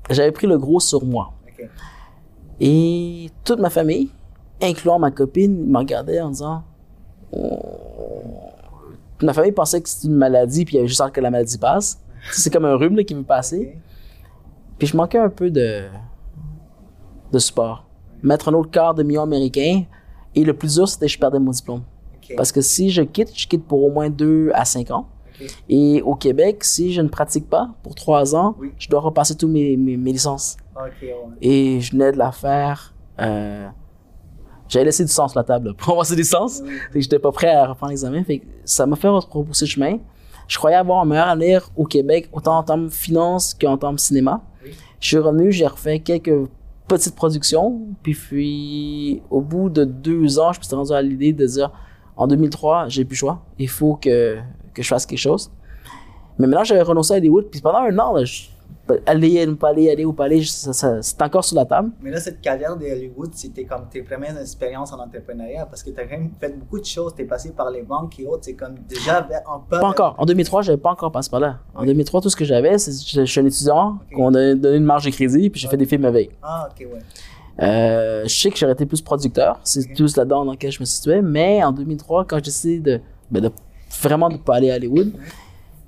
[0.10, 1.34] J'avais pris le gros sur moi.
[2.60, 4.10] Et toute ma famille,
[4.62, 6.63] incluant ma copine, me regardait en disant.
[7.32, 7.50] Oh.
[9.22, 11.32] Ma famille pensait que c'était une maladie, puis il y avait juste hâte que la
[11.32, 12.00] maladie passe.
[12.32, 13.77] C'est comme un rhume là, qui veut passer.
[14.77, 15.84] Puis je manquais un peu de,
[17.32, 17.86] de support.
[18.22, 19.84] Mettre un autre quart de million américain.
[20.36, 21.84] Et le plus dur, c'était que je perdais mon diplôme.
[22.38, 25.08] Parce que si je quitte, je quitte pour au moins deux à cinq ans.
[25.70, 28.72] Et au Québec, si je ne pratique pas pour trois ans, Oui.
[28.78, 30.58] je dois repasser tous mes, mes, mes licences.
[30.75, 30.92] Ouais.
[31.42, 32.94] Et je venais de la faire.
[33.20, 33.68] Euh,
[34.70, 36.62] J'avais laissé du sens sur la table pour avoir ces licences.
[36.66, 36.72] Oui.
[36.92, 38.24] Que j'étais pas prêt à reprendre l'examen.
[38.24, 39.98] Fait que ça m'a fait repousser le chemin.
[40.48, 44.42] Je croyais avoir un meilleur avenir au Québec, autant en termes finance qu'en termes cinéma.
[44.63, 44.72] Oui.
[45.00, 46.48] Je suis revenu, j'ai refait quelques
[46.88, 47.82] petites productions.
[48.02, 51.72] Puis, puis au bout de deux ans, je me suis rendu à l'idée de dire
[52.16, 53.42] en 2003, j'ai plus le choix.
[53.60, 54.38] Il faut que,
[54.74, 55.51] que je fasse quelque chose.
[56.39, 57.46] Mais maintenant, j'avais renoncé à Hollywood.
[57.51, 58.44] Puis pendant un an, là, je,
[59.06, 61.92] aller, ne pas aller, aller ou pas aller, c'est encore sur la table.
[62.01, 65.92] Mais là, cette carrière de Hollywood, c'était comme tes premières expériences en entrepreneuriat parce que
[65.92, 67.13] tu as quand même fait beaucoup de choses.
[67.15, 68.44] Tu es passé par les banques et autres.
[68.46, 69.80] C'est comme déjà en peu.
[69.80, 70.15] Pas encore.
[70.18, 71.60] En 2003, j'avais pas encore passé par là.
[71.75, 71.88] En Oui.
[71.88, 74.15] 2003, tout ce que j'avais, c'est je, je suis un étudiant, Ok.
[74.15, 76.32] qu'on a donné une marge de crédit, puis j'ai fait des films avec.
[76.42, 77.00] Ah, ok, ouais.
[77.62, 80.86] Euh, je sais que j'aurais été plus producteur, c'est tout là-dedans dans lequel je me
[80.86, 83.52] situais, mais en 2003, quand j'ai décidé de, ben, de
[84.01, 85.12] vraiment de pas aller à Hollywood,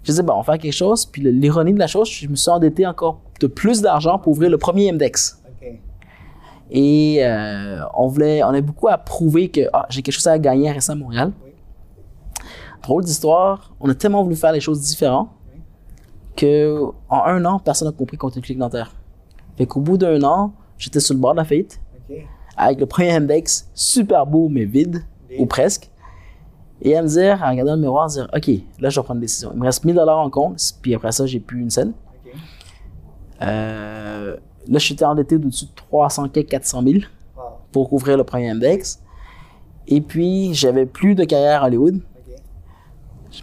[0.04, 2.36] je disais, bon, on va faire quelque chose, puis l'ironie de la chose, je me
[2.36, 5.42] suis endetté encore de plus d'argent pour ouvrir le premier index.
[6.72, 10.40] Et euh, on voulait, on avait beaucoup à prouver que ah, j'ai quelque chose à
[10.40, 11.32] gagner à rester à Montréal.
[11.44, 11.52] Oui.
[12.82, 15.62] Drôle d'histoire, on a tellement voulu faire les choses différentes Oui.
[16.36, 18.96] que en un an, personne n'a compris qu'on était une clinique dentaire.
[19.58, 21.80] Fait qu'au bout d'un an, j'étais sur le bord de la faillite
[22.58, 25.40] avec le premier index super beau mais vide, Vide.
[25.40, 25.90] ou presque.
[26.82, 28.48] Et à me dire, à regarder dans le miroir, à dire OK,
[28.80, 29.52] là je dois prendre une décision.
[29.54, 31.94] Il me reste 1000 dollars en compte, puis après ça, j'ai plus une scène.
[33.42, 34.36] Euh,
[34.68, 36.94] là, je suis endetté d'au-dessus de 300 quelques 400 000
[37.38, 37.44] Wow.
[37.72, 39.02] pour couvrir le premier index.
[39.88, 42.00] Et puis, j'avais plus de carrière à Hollywood.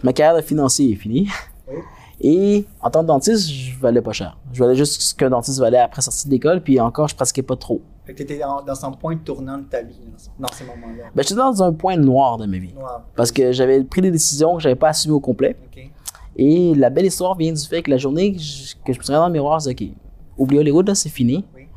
[0.03, 1.29] Ma carrière de financier est finie.
[1.67, 1.77] Oui.
[2.21, 4.37] Et en tant que dentiste, je valais pas cher.
[4.51, 7.43] Je valais juste ce qu'un dentiste valait après sortie de l'école, puis encore, je pratiquais
[7.43, 7.81] pas trop.
[8.05, 10.47] Fait que tu étais dans, dans un point tournant de ta vie dans, ce- dans
[10.51, 11.05] ces moments-là.
[11.15, 12.73] Ben, j'étais dans un point noir de ma vie.
[12.73, 13.03] Noir.
[13.15, 15.55] Parce que j'avais pris des décisions que j'avais pas assumées au complet.
[15.65, 15.89] Ok.
[16.35, 19.03] Et la belle histoire vient du fait que la journée que je, que je me
[19.03, 21.45] suis regardé dans le miroir, je dis, OK, oublie Hollywood, là, c'est fini.
[21.55, 21.67] Oui.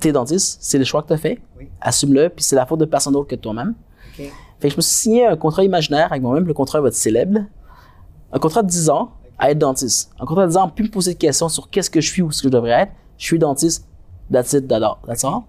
[0.00, 1.40] T'es dentiste, c'est le choix que t'as fait.
[1.58, 1.68] Oui.
[1.80, 3.74] Assume-le, puis c'est la faute de personne d'autre que toi-même.
[4.18, 4.24] Ok.
[4.60, 6.94] Fait que je me suis signé un contrat imaginaire avec moi-même, le contrat va être
[6.94, 7.40] célèbre.
[8.32, 10.12] Un contrat de 10 ans à être dentiste.
[10.20, 12.22] Un contrat de 10 ans, plus me poser de questions sur qu'est-ce que je suis
[12.22, 12.92] ou ce que je devrais être.
[13.16, 13.86] Je suis dentiste,
[14.32, 15.42] that's it, that's all.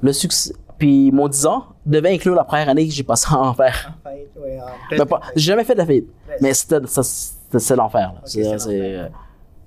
[0.00, 0.52] Le succès.
[0.78, 3.92] Puis mon 10 ans devait inclure la première année que j'ai passé en enfer.
[4.04, 6.08] En en Ben, j'ai jamais fait de la faillite.
[6.26, 6.42] Presque.
[6.42, 8.14] Mais c'était, l'enfer.
[8.36, 9.08] euh,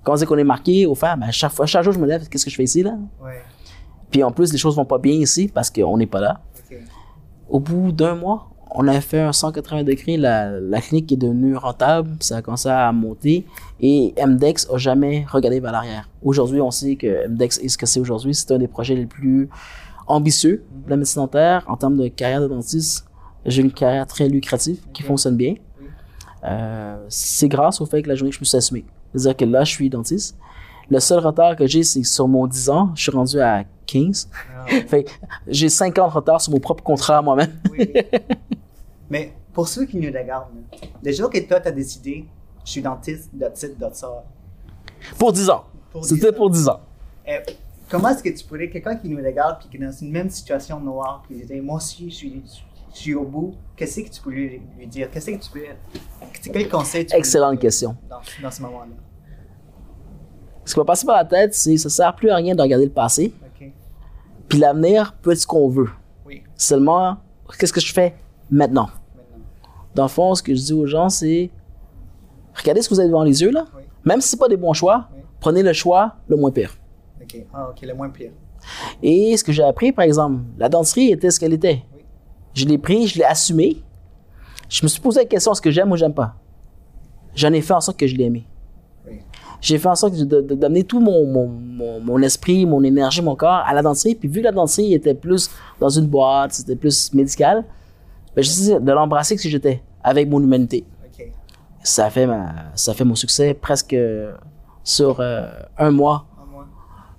[0.03, 2.05] quand on dit qu'on est marqué au fer, ben, chaque, fois, chaque jour je me
[2.05, 2.95] lève, qu'est-ce que je fais ici là?
[3.23, 3.41] Ouais.
[4.11, 6.41] Puis en plus, les choses vont pas bien ici parce qu'on n'est pas là.
[7.47, 10.17] Au bout d'un mois, on a fait un 180 degrés.
[10.17, 12.11] La, la clinique est devenue rentable.
[12.19, 13.45] Ça a commencé à monter.
[13.79, 16.09] Et MDEX a jamais regardé vers l'arrière.
[16.21, 18.35] Aujourd'hui, on sait que MDEX est ce que c'est aujourd'hui.
[18.35, 19.49] C'est un des projets les plus
[20.07, 21.63] ambitieux de la médecine dentaire.
[21.67, 23.05] En termes de carrière de dentiste,
[23.45, 25.55] j'ai une carrière très lucrative qui fonctionne bien.
[26.43, 28.85] Euh, c'est grâce au fait que la journée que je me suis assumé.
[29.13, 30.37] C'est-à-dire que là, je suis dentiste.
[30.89, 34.29] Le seul retard que j'ai, c'est sur mon 10 ans, je suis rendu à 15.
[34.55, 35.05] Ah, Fait
[35.47, 37.51] j'ai 5 ans de retard sur mon propre contrat moi-même.
[37.71, 38.01] oui, oui.
[39.09, 40.49] Mais pour ceux qui nous regardent,
[41.03, 42.25] le jour que toi, tu as décidé,
[42.63, 44.23] je suis dentiste, that's it, that's all.
[45.17, 45.65] Pour 10 ans.
[46.01, 46.37] C'était 10 ans.
[46.37, 46.79] pour 10 ans.
[47.27, 47.37] Eh,
[47.89, 50.29] comment est-ce que tu pourrais, quelqu'un qui nous regarde puis qui est dans une même
[50.29, 52.43] situation noire, qui disait, moi aussi, je suis,
[52.93, 55.09] je suis au bout, qu'est-ce que tu peux lui, dire?
[55.11, 55.61] Qu'est-ce que tu peux.
[56.51, 57.95] Quel conseil tu Excellente question.
[58.09, 58.93] Dans, dans ce moment-là?
[60.65, 62.85] Ce qui va passer par la tête, c'est ça sert plus à rien de regarder
[62.85, 63.33] le passé.
[63.41, 63.71] OK?
[64.49, 65.89] Puis l'avenir peut être ce qu'on veut.
[66.25, 67.17] Oui, Seulement,
[67.59, 68.15] qu'est-ce que je fais?
[68.49, 68.89] Maintenant?
[69.93, 71.49] Dans le fond, ce que je dis aux gens, c'est
[72.57, 73.65] regardez ce que vous avez devant les yeux, là.
[73.75, 73.83] Oui.
[74.03, 75.21] Même si c'est pas des bons choix, Oui.
[75.39, 76.75] prenez le choix le moins pire.
[77.21, 77.37] Ok.
[77.53, 78.31] Ah, ok, le moins pire.
[79.01, 81.83] Et ce que j'ai appris, par exemple, la dentisterie était ce qu'elle était.
[81.95, 82.01] Oui.
[82.53, 83.77] Je l'ai pris, je l'ai assumé.
[84.69, 86.35] Je me suis posé la question est-ce que j'aime ou j'aime pas?
[87.35, 88.45] J'en ai fait en sorte que je l'ai aimé.
[89.61, 93.35] J'ai fait en sorte de- d'amener tout mon, mon, mon, mon esprit, mon énergie, mon
[93.35, 94.15] corps à la dentisterie.
[94.15, 97.63] Puis vu que la dentisterie était plus dans une boîte, c'était plus médical,
[98.35, 98.43] ben,
[98.79, 100.85] de l'embrasser que si j'étais, avec mon humanité.
[101.83, 103.95] Ça fait, ma, ça fait mon succès presque
[104.83, 106.25] sur euh, un mois.
[106.41, 106.67] Un mois.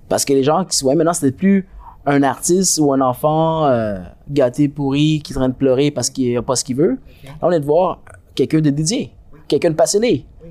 [0.09, 1.69] Parce que les gens qui se voyaient maintenant, c'était plus
[2.05, 3.99] un artiste ou un enfant euh,
[4.29, 6.99] gâté, pourri, qui est en train de pleurer parce qu'il n'a pas ce qu'il veut.
[7.23, 8.01] Là, on est de voir
[8.35, 9.13] quelqu'un de dédié,
[9.47, 10.25] quelqu'un de passionné.
[10.43, 10.49] Oui.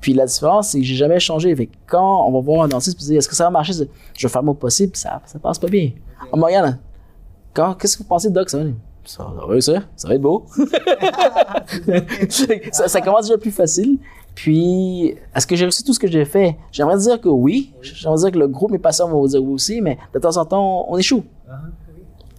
[0.00, 1.54] Puis la différence, c'est que j'ai jamais changé.
[1.56, 3.72] Fait que quand on va voir un dentiste et dire est-ce que ça va marcher,
[3.72, 5.92] je vais faire mon possible, ça, ça passe pas bien.
[6.34, 6.78] Mais regarde,
[7.54, 8.50] quand, qu'est-ce que vous pensez, Doc?
[8.50, 8.64] Ça va,
[9.04, 10.44] ça va réussir, ça va être beau.
[12.72, 13.98] ça, ça commence déjà plus facile.
[14.34, 16.56] Puis, est-ce que j'ai réussi tout ce que j'ai fait?
[16.72, 17.72] J'aimerais dire que oui.
[17.82, 20.36] J'aimerais dire que le groupe, mes patients vont vous dire oui aussi, mais de temps
[20.36, 21.24] en temps, on échoue.
[21.48, 21.54] Oui.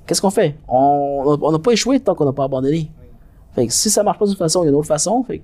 [0.06, 0.56] Qu'est-ce qu'on fait?
[0.67, 2.78] On n'a pas échoué tant qu'on n'a pas abandonné.
[2.78, 3.08] Oui.
[3.54, 5.23] Fait que si ça marche pas d'une façon, il y a une autre façon.
[5.23, 5.43] Fait que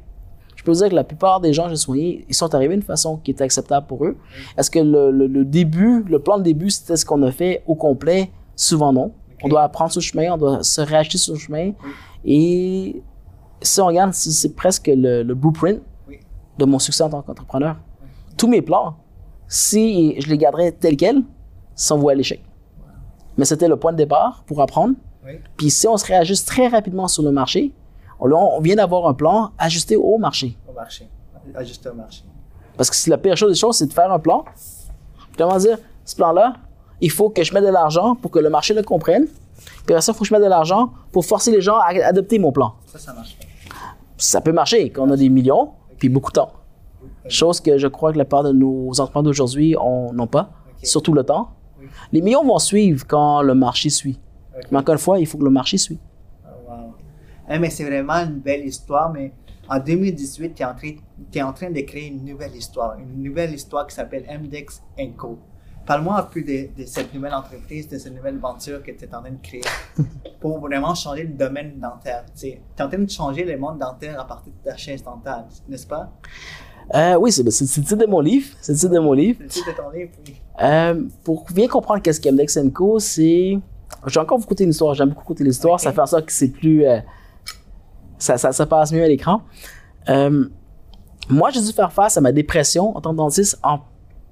[0.58, 2.74] je peux vous dire que la plupart des gens que j'ai soignés, ils sont arrivés
[2.76, 4.18] d'une façon qui était acceptable pour eux.
[4.58, 7.64] Est-ce que le, le- le début, le plan de début, c'était ce qu'on a fait
[7.66, 8.30] au complet?
[8.58, 9.12] Souvent non.
[9.44, 11.72] On doit apprendre sur le chemin, on doit se réacheter sur le chemin.
[12.24, 13.02] Et
[13.62, 15.82] si on regarde, c'est presque le, le blueprint
[16.58, 17.78] de mon succès en tant qu'entrepreneur.
[18.38, 18.98] Tous mes plans,
[19.48, 21.24] si je les garderais tels quels,
[21.76, 22.44] sans vouer à l'échec.
[23.38, 24.96] Mais c'était le point de départ pour apprendre.
[25.26, 25.34] Oui.
[25.58, 27.74] Puis si on se réajuste très rapidement sur le marché,
[28.20, 30.58] on, vient d'avoir un plan ajusté au marché.
[30.70, 31.10] Au marché.
[31.56, 32.24] Ajuster au marché.
[32.78, 34.46] Parce que la pire chose des choses, c'est de faire un plan.
[35.38, 36.56] Comment dire, ce plan-là,
[37.02, 39.26] il faut que je mette de l'argent pour que le marché le comprenne.
[39.26, 41.88] Puis après ça, il faut que je mette de l'argent pour forcer les gens à
[42.06, 42.76] adopter mon plan.
[42.88, 43.46] Ça, ça marche pas.
[44.18, 46.52] Ça peut marcher quand on a des millions, puis beaucoup de temps.
[47.28, 50.52] Chose que je crois que la part de nos entrepreneurs d'aujourd'hui on- n'ont pas,
[50.84, 51.52] surtout le temps.
[51.80, 51.88] Oui.
[52.12, 54.20] Les millions vont suivre quand le marché suit.
[54.72, 56.00] Mais encore une fois, il faut que le marché suit.
[56.46, 56.76] Oh, wow.
[57.50, 59.32] Eh, mais c'est vraiment une belle histoire, mais
[59.70, 60.96] en 2018, tu es, en train-
[61.32, 64.82] t'es en train de créer une nouvelle histoire, une nouvelle histoire qui s'appelle MDEX
[65.18, 65.40] Co.
[65.86, 69.16] Parle-moi un peu de, de cette nouvelle entreprise, de cette nouvelle aventure que tu es
[69.16, 69.62] en train de créer
[70.40, 72.24] pour vraiment changer le domaine dentaire.
[72.38, 75.46] Tu es en train de changer le monde dentaire à partir de ta chaise dentaire,
[75.68, 76.12] n'est-ce pas?
[76.94, 78.48] Euh, oui, c'est le titre de mon livre.
[78.62, 79.38] C'est le titre de mon livre.
[79.40, 80.36] C'est le titre de ton livre, oui.
[80.62, 83.58] Euh, pour bien comprendre qu'est-ce qu'est MDEX Co, c'est...
[84.08, 84.94] J'ai encore beaucoup écouté l'histoire.
[84.94, 85.80] J'aime beaucoup écouter l'histoire.
[85.80, 86.86] Ça fait en sorte que c'est plus...
[86.86, 87.00] euh,
[88.18, 89.42] ça, ça, ça passe mieux à l'écran.
[91.30, 93.80] Moi, j'ai dû faire face à ma dépression en tant que dentiste en,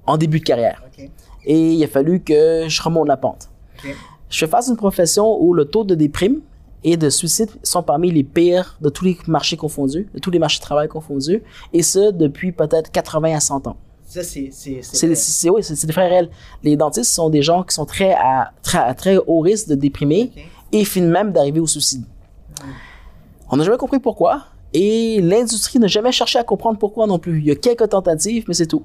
[0.06, 0.82] en début de carrière.
[0.86, 1.08] OK.
[1.44, 3.48] Et il a fallu que je remonte la pente.
[3.84, 6.40] Je fais face à une profession où le taux de déprime
[6.84, 10.38] et de suicide sont parmi les pires de tous les marchés confondus, de tous les
[10.38, 13.76] marchés de travail confondus, et ce, depuis peut-être 80 à 100 ans.
[14.06, 14.50] Ça, c'est.
[14.50, 16.30] C'est oui, c'est des frères réels.
[16.64, 19.76] Les dentistes sont des gens qui sont très à, très, à très haut risque de
[19.76, 20.32] déprimer
[20.72, 22.04] et finissent même d'arriver au suicide.
[23.50, 27.38] On n'a jamais compris pourquoi et l'industrie n'a jamais cherché à comprendre pourquoi non plus.
[27.38, 28.84] Il y a quelques tentatives, mais c'est tout.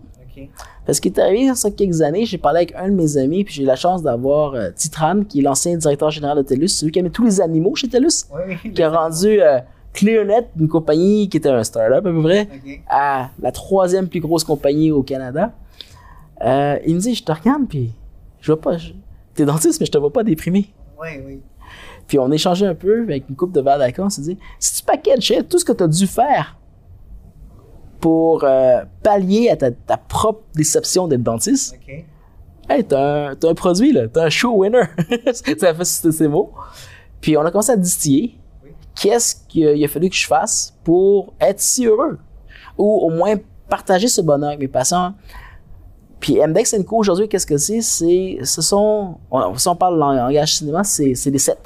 [0.85, 3.17] Parce qu'il est arrivé il y a quelques années, j'ai parlé avec un de mes
[3.17, 6.43] amis, puis j'ai eu la chance d'avoir euh, Titran, qui est l'ancien directeur général de
[6.43, 9.59] TELUS, celui qui a mis tous les animaux chez TELUS, Oui, qui a rendu euh,
[9.93, 12.47] ClearNet, une compagnie qui était un startup à peu près,
[12.89, 15.53] à la troisième plus grosse compagnie au Canada.
[16.43, 17.91] Euh, il me dit, je te regarde, puis
[18.41, 18.91] je vois pas, je-
[19.33, 20.69] t'es dentiste, mais je te vois pas déprimé.
[21.01, 21.39] Oui, oui.
[22.07, 24.75] Puis on échangeait un peu avec une coupe de verre d'alcool, on s'est dit, si
[24.75, 26.57] tu packageais tout ce que tu as dû faire
[28.05, 32.05] pour euh, pallier à ta, ta propre déception d'être dentiste, OK.
[32.69, 34.83] hey, t'as un, t'as un produit, là, t'as un show winner.
[35.33, 36.51] ça fait citer ces mots.
[37.19, 38.69] Puis on a commencé à distiller Oui.
[38.93, 42.19] qu'est-ce qu'il a, fallu que je fasse pour être si heureux?
[42.77, 43.37] Ou au moins
[43.67, 45.15] partager ce bonheur avec mes patients.
[46.19, 47.81] Puis MDEX Co aujourd'hui, qu'est-ce que c'est?
[47.81, 51.57] C'est, ce sont, on- si on parle langage cinéma, c'est, c'est des sets.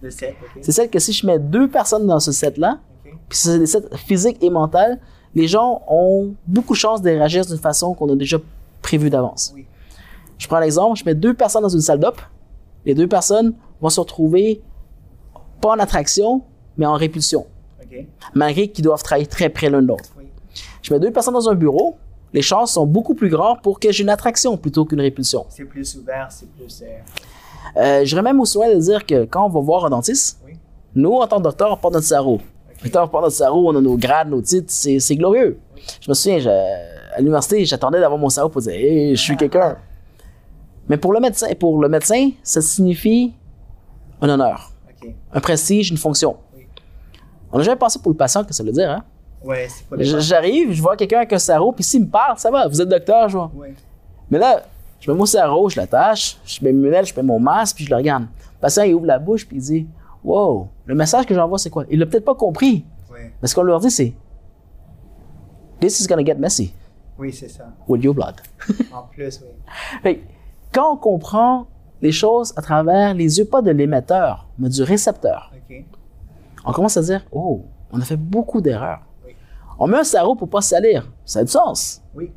[0.00, 0.62] Le 7, OK.
[0.62, 3.12] C'est celle que si je mets deux personnes dans ce set-là, OK.
[3.28, 5.00] puis c'est des sets physiques et mentales,
[5.38, 8.38] les gens ont beaucoup de chances de réagir d'une façon qu'on a déjà
[8.82, 9.52] prévue d'avance.
[9.54, 9.66] Oui.
[10.38, 12.20] Je prends l'exemple, je mets deux personnes dans une salle d'op.
[12.84, 14.60] Les deux personnes vont se retrouver
[15.60, 16.42] pas en attraction,
[16.76, 17.46] mais en répulsion,
[18.34, 20.10] malgré qu'ils doivent travailler très près l'un de l'autre.
[20.18, 20.24] Oui.
[20.82, 21.96] Je mets deux personnes dans un bureau,
[22.32, 25.46] les chances sont beaucoup plus grandes pour que j'ai une attraction plutôt qu'une répulsion.
[25.48, 26.82] C'est plus ouvert, c'est plus.
[26.82, 26.86] euh,
[27.76, 30.52] Euh, J'irais même au soin de dire que quand on va voir un dentiste, Oui.
[30.94, 32.40] nous, en tant que docteur, on porte notre sarreau.
[32.84, 32.90] OK.
[32.92, 35.58] Quand on a nos grades, nos titres, c'est glorieux.
[36.00, 39.36] Je me souviens, je- à l'université, j'attendais d'avoir mon sarreau pour dire Hey, je suis
[39.36, 39.76] quelqu'un.
[40.88, 43.32] Mais pour le médecin, pour le médecin, ça signifie
[44.20, 44.72] un honneur,
[45.32, 46.36] un prestige, une fonction.
[46.56, 46.66] Oui.
[47.52, 49.04] On a jamais pensé pour le patient que ça veut dire, hein?
[49.44, 49.68] Ouais,
[50.00, 52.88] J'arrive, je vois quelqu'un avec un sarreau, puis s'il me parle, ça va, vous êtes
[52.88, 53.50] docteur, je vois.
[53.54, 53.72] Ouais.
[54.30, 54.62] Mais là,
[54.98, 57.84] je mets mon sarreau, je l'attache, je mets mes lunettes, je mets mon masque, puis
[57.84, 58.22] je le regarde.
[58.24, 59.86] Le patient, il ouvre la bouche, puis il dit
[60.24, 61.84] Wow, le message que j'envoie, c'est quoi?
[61.90, 62.84] Il l'a peut-être pas compris.
[63.10, 63.32] Ouais.
[63.40, 64.14] Mais ce qu'on leur dit, c'est
[65.80, 66.74] This is gonna get messy
[67.18, 67.72] Oui, c'est ça.
[67.86, 68.36] with your blood.
[68.92, 69.48] En plus, oui.
[70.02, 70.22] Fait
[70.72, 71.66] quand on comprend
[72.02, 75.84] les choses à travers les yeux, pas de l'émetteur, mais du récepteur, OK.
[76.64, 79.00] on commence à dire Oh, on a fait beaucoup d'erreurs.
[79.24, 79.34] Oui.
[79.78, 81.10] On met un sarreau pour pas salir.
[81.24, 82.02] Ça a du sens.
[82.14, 82.32] Oui.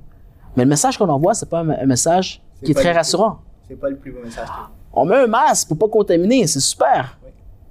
[0.55, 3.39] Mais le message qu'on envoie, c'est pas un, message qui est très rassurant.
[3.67, 4.47] C'est pas le plus beau message.
[4.93, 7.17] On met un masque pour pas contaminer, c'est super.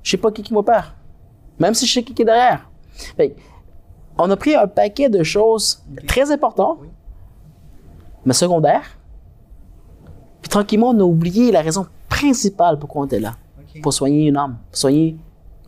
[0.02, 0.94] Je sais pas qui qui m'opère.
[1.58, 2.68] Même si je sais qui qui est derrière.
[3.16, 3.34] Fait
[4.18, 6.88] on a pris un paquet de choses très importantes, Oui.
[8.24, 8.98] mais secondaires.
[10.42, 13.34] Puis tranquillement, on a oublié la raison principale pourquoi on était là.
[13.82, 15.16] Pour soigner une âme, pour soigner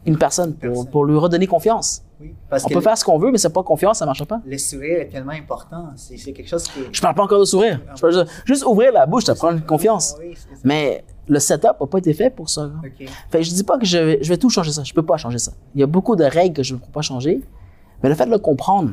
[0.04, 0.90] une personne, pour, Personne.
[0.90, 2.02] pour lui redonner confiance.
[2.20, 2.34] Oui.
[2.50, 4.40] Parce On que peut faire ce qu'on veut, mais c'est pas confiance, ça marche pas.
[4.44, 5.90] le sourire est tellement important.
[5.96, 6.80] C'est quelque chose qui.
[6.90, 7.80] Je parle pas encore de sourire.
[7.94, 10.16] Je parle juste, juste ouvrir la bouche, ça prend une confiance.
[10.18, 10.60] Oui, c'est ça.
[10.64, 12.70] Mais le setup n'a pas été fait pour ça.
[12.85, 13.06] OK.
[13.30, 14.82] Fait que je dis pas que je vais, je vais tout changer ça.
[14.85, 15.52] Je peux pas changer ça.
[15.74, 17.40] Il y a beaucoup de règles que je ne peux pas changer.
[18.02, 18.92] Mais le fait de le comprendre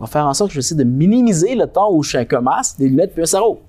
[0.00, 2.18] va faire en sorte que je vais essayer de minimiser le temps où je suis
[2.18, 3.60] avec un masque, des lunettes puis un sarrau.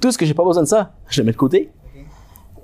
[0.00, 1.70] Tout ce que j'ai pas besoin de ça, je le mets de côté.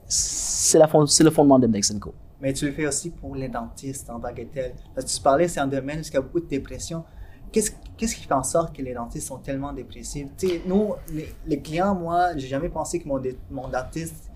[0.08, 2.14] C'est, la fond- c'est le fondement d'Index Co.
[2.40, 4.74] Mais tu le fais aussi pour les dentistes en tant que tel.
[4.94, 7.02] Parce que tu parlais, c'est un domaine où il y a beaucoup de dépression.
[7.52, 10.28] Qu'est-ce qu'est-ce qui fait en sorte que les dentistes sont tellement dépressifs?
[10.36, 14.30] Tu sais, nous, les, les clients, moi, j'ai jamais pensé que mon, dé- mon dentiste,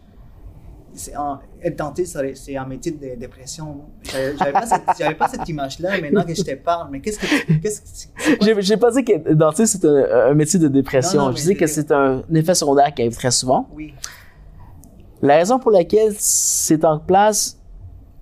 [1.15, 3.83] un- être dentiste, c'est- un métier de dépression.
[4.39, 6.89] J'avais pas, cette- pas cette image-là maintenant que je te parle.
[6.91, 7.53] Mais qu'est-ce que.
[7.61, 11.19] Qu'est-ce que c'est quoi- J'ai, pas dit que dentiste, c'est un, un métier de dépression.
[11.21, 13.69] Non, non, je dis que c'est- c'est un effet secondaire qui arrive très souvent.
[13.77, 13.95] Oui.
[15.23, 17.60] La raison pour laquelle c'est en place,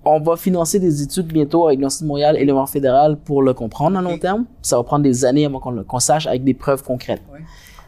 [0.05, 3.43] on va financer des études bientôt avec l'Université de Montréal et le gouvernement fédéral pour
[3.43, 4.45] le comprendre à long terme.
[4.61, 7.21] Ça va prendre des années avant qu'on le sache avec des preuves concrètes.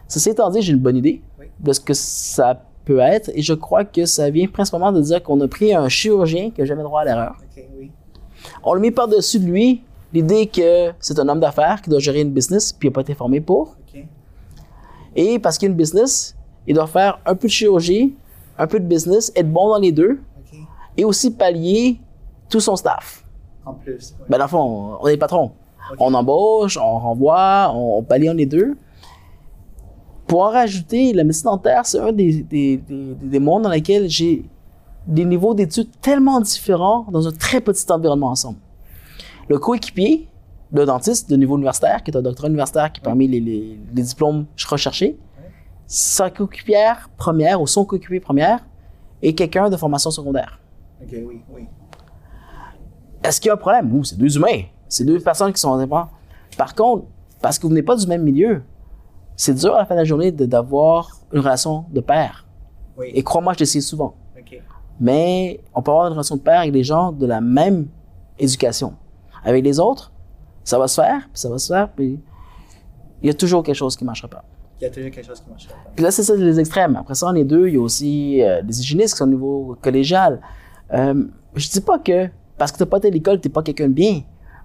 [0.08, 1.46] Ceci étant dit, j'ai une bonne idée Oui.
[1.60, 5.24] de ce que ça peut être et je crois que ça vient principalement de dire
[5.24, 7.36] qu'on a pris un chirurgien qui n'a jamais droit à l'erreur.
[7.80, 7.92] Oui.
[8.64, 9.82] On le met par-dessus de lui
[10.14, 13.02] l'idée que c'est un homme d'affaires qui doit gérer une business puis il n'a pas
[13.02, 13.76] été formé pour.
[15.16, 16.36] Et parce qu'il y a une business,
[16.68, 18.16] il doit faire un peu de chirurgie,
[18.58, 20.20] un peu de business, être bon dans les deux.
[20.98, 22.00] Et aussi pallier
[22.50, 23.26] tout son staff.
[23.66, 24.16] En plus.
[24.30, 25.52] Ben, dans le fond, on est patron.
[26.00, 28.78] On embauche, on renvoie, on, on pallie en les deux.
[30.28, 34.10] Pour en rajouter, la médecine dentaire, c'est un des, des, des, des mondes dans lesquels
[34.10, 34.46] j'ai
[35.06, 38.60] des niveaux d'études tellement différents dans un très petit environnement ensemble.
[39.50, 40.30] Le coéquipier,
[40.72, 43.78] le dentiste de niveau universitaire, qui est un doctorat universitaire qui est parmi les, les,
[43.94, 45.20] les diplômes recherchés,
[45.86, 48.66] sa coéquipière première ou son coéquipier première
[49.22, 50.61] est quelqu'un de formation secondaire.
[51.04, 51.68] OK, oui, oui.
[53.24, 53.94] Est-ce qu'il y a un problème?
[53.96, 54.64] Ouh, c'est deux humains.
[54.88, 56.10] C'est deux personnes qui sont indépendants.
[56.58, 57.06] Par contre,
[57.42, 58.64] parce que vous n'êtes pas du même milieu,
[59.36, 62.46] c'est dur à la fin de la journée de- d'avoir une relation de père.
[62.98, 63.12] Oui.
[63.14, 64.16] Et crois-moi, je l'essaie souvent.
[65.00, 67.88] Mais on peut avoir une relation de père avec des gens de la même
[68.38, 68.94] éducation.
[69.44, 70.12] Avec les autres,
[70.64, 72.20] ça va se faire, puis ça va se faire, puis
[73.24, 74.44] il y a toujours quelque chose qui ne marchera pas.
[74.80, 75.74] Il y a toujours quelque chose qui marche pas.
[75.96, 76.96] Puis là, c'est ça les extrêmes.
[76.98, 77.68] Après ça, on est deux.
[77.68, 80.40] Il y a aussi euh, des hygiénistes qui sont au niveau collégial.
[80.94, 81.24] Euh,
[81.56, 82.28] je dis pas que
[82.58, 84.22] parce que t'as pas été à l'école, t'es pas quelqu'un de bien.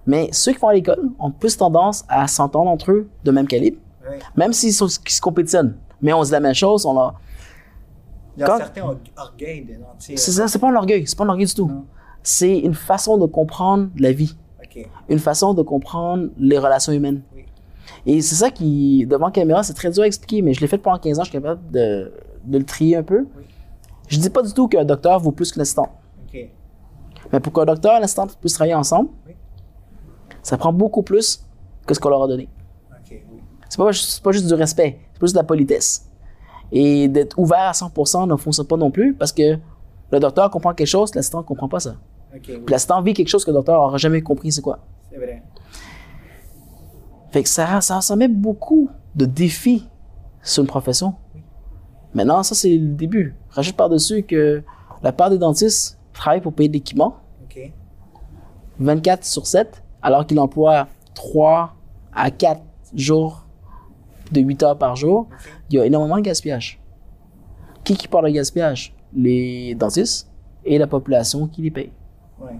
[0.06, 3.46] Mais ceux qui vont à l'école ont plus tendance à s'entendre entre eux de même
[3.48, 4.16] calibre, Oui.
[4.36, 5.74] même s'ils sont- se compétitionnent.
[6.00, 6.84] Mais on se dit la même chose.
[6.86, 7.14] On a...
[8.36, 9.66] Il y a Quand- certains org- orgueils.
[9.98, 11.06] C'est ça, c'est pas un orgueil.
[11.06, 11.70] C'est pas un orgueil du tout.
[12.22, 14.36] C'est une façon de comprendre la vie.
[15.08, 17.22] Une façon de comprendre les relations humaines.
[17.34, 17.44] Oui.
[18.04, 20.76] Et c'est ça qui, devant caméra, c'est très dur à expliquer, mais je l'ai fait
[20.76, 22.12] pendant 15 ans, je suis capable de,
[22.44, 23.20] de le trier un peu.
[23.38, 23.44] Oui.
[24.08, 25.88] Je dis pas du tout qu'un docteur vaut plus qu'un assistant.
[27.32, 29.34] Mais pour qu'un docteur et un assistant puissent travailler ensemble, Oui.
[30.42, 31.44] ça prend beaucoup plus
[31.86, 32.48] que ce qu'on leur a donné.
[32.90, 33.40] OK, oui.
[33.68, 36.08] C'est pas, juste du respect, c'est plus de la politesse.
[36.72, 39.58] Et d'être ouvert à 100% ne fonctionne pas non plus parce que
[40.12, 41.96] le docteur comprend quelque chose, l'assistant ne comprend pas ça.
[42.34, 42.62] OK, oui.
[42.68, 44.80] L'assistant vit quelque chose que le docteur n'aura jamais compris c'est quoi.
[45.10, 45.42] C'est vrai.
[47.30, 49.88] Fait que ça, ça, ça met beaucoup de défis
[50.42, 51.14] sur une profession.
[52.14, 53.34] Maintenant, ça, c'est le début.
[53.50, 54.62] Rajoute par-dessus que
[55.02, 57.72] la part des dentistes travaillent pour payer de l'équipement OK.
[58.79, 61.74] 24 sur 7, alors qu'il emploie 3
[62.14, 62.61] à 4
[62.94, 63.46] jours
[64.33, 65.29] de 8 heures par jour.
[65.70, 66.81] Il y a énormément de gaspillage.
[67.85, 68.94] Qui qui parle de gaspillage?
[69.14, 70.31] Les dentistes
[70.64, 71.92] et la population qui les paye.
[72.40, 72.59] Ouais.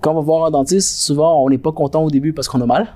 [0.00, 2.60] Quand on va voir un dentiste, souvent, on n'est pas content au début parce qu'on
[2.60, 2.88] a mal.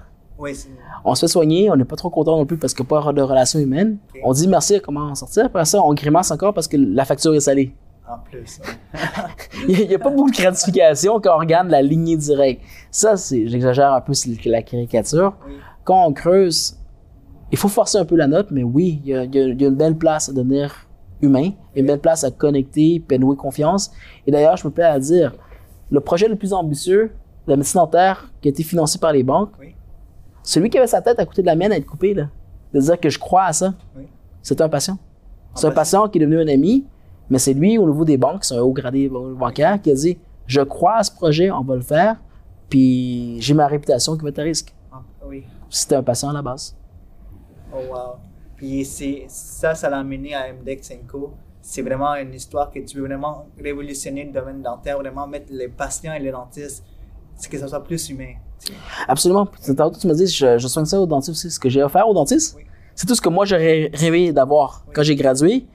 [1.05, 3.03] On se fait soigner, on n'est pas trop content non plus parce qu'il n'y a
[3.03, 3.99] pas de relation humaine.
[4.25, 5.47] On dit merci, comment en sortir?
[5.47, 7.75] Après ça, on grimace encore parce que la facture est salée.
[8.07, 8.61] En plus.
[9.69, 12.62] Il n'y a, pas beaucoup de gratification quand on regarde la lignée directe.
[12.90, 15.35] Ça, c'est, j'exagère un peu, c'est la caricature.
[15.47, 15.55] Oui.
[15.85, 16.77] Quand on creuse,
[17.51, 19.47] il faut forcer un peu la note, mais oui, il y a, il y a-
[19.49, 20.87] il y a une belle place à devenir
[21.23, 23.90] humain, une belle place à connecter, puis à nouer confiance.
[24.27, 25.35] Et d'ailleurs, je me plais à dire,
[25.90, 27.12] le projet le plus ambitieux
[27.47, 29.75] de la médecine dentaire qui a été financé par les banques, Oui.
[30.43, 32.29] celui qui avait sa tête à côté de la mienne à être coupée, là,
[32.75, 34.05] de dire que je crois à ça, Oui.
[34.43, 34.99] c'est un patient.
[35.55, 36.85] C'est un patient qui est devenu un ami,
[37.31, 40.19] mais c'est lui, au niveau des banques, c'est un haut gradé bancaire, qui a dit
[40.47, 42.17] Je crois à ce projet, on va le faire,
[42.69, 44.75] puis j'ai ma réputation qui va être à risque.
[44.93, 45.45] Ah, Oui.
[45.71, 46.77] C'était un patient à la base.
[47.73, 48.15] Oh wow.
[48.57, 51.33] Puis c'est ça, ça l'a amené à MDEX Co.
[51.61, 55.69] C'est vraiment une histoire que tu veux vraiment révolutionner le domaine dentaire, vraiment mettre les
[55.69, 56.85] patients et les dentistes,
[57.37, 58.35] c'est que ça soit plus humain.
[59.09, 59.47] Absolument.
[59.77, 61.51] Tantôt, tu me dis je, je soigne ça au dentiste aussi.
[61.51, 62.65] Ce que j'ai offert au dentiste, Oui.
[62.95, 64.93] c'est tout ce que moi j'aurais rêvé d'avoir Oui.
[64.95, 65.67] quand j'ai gradué,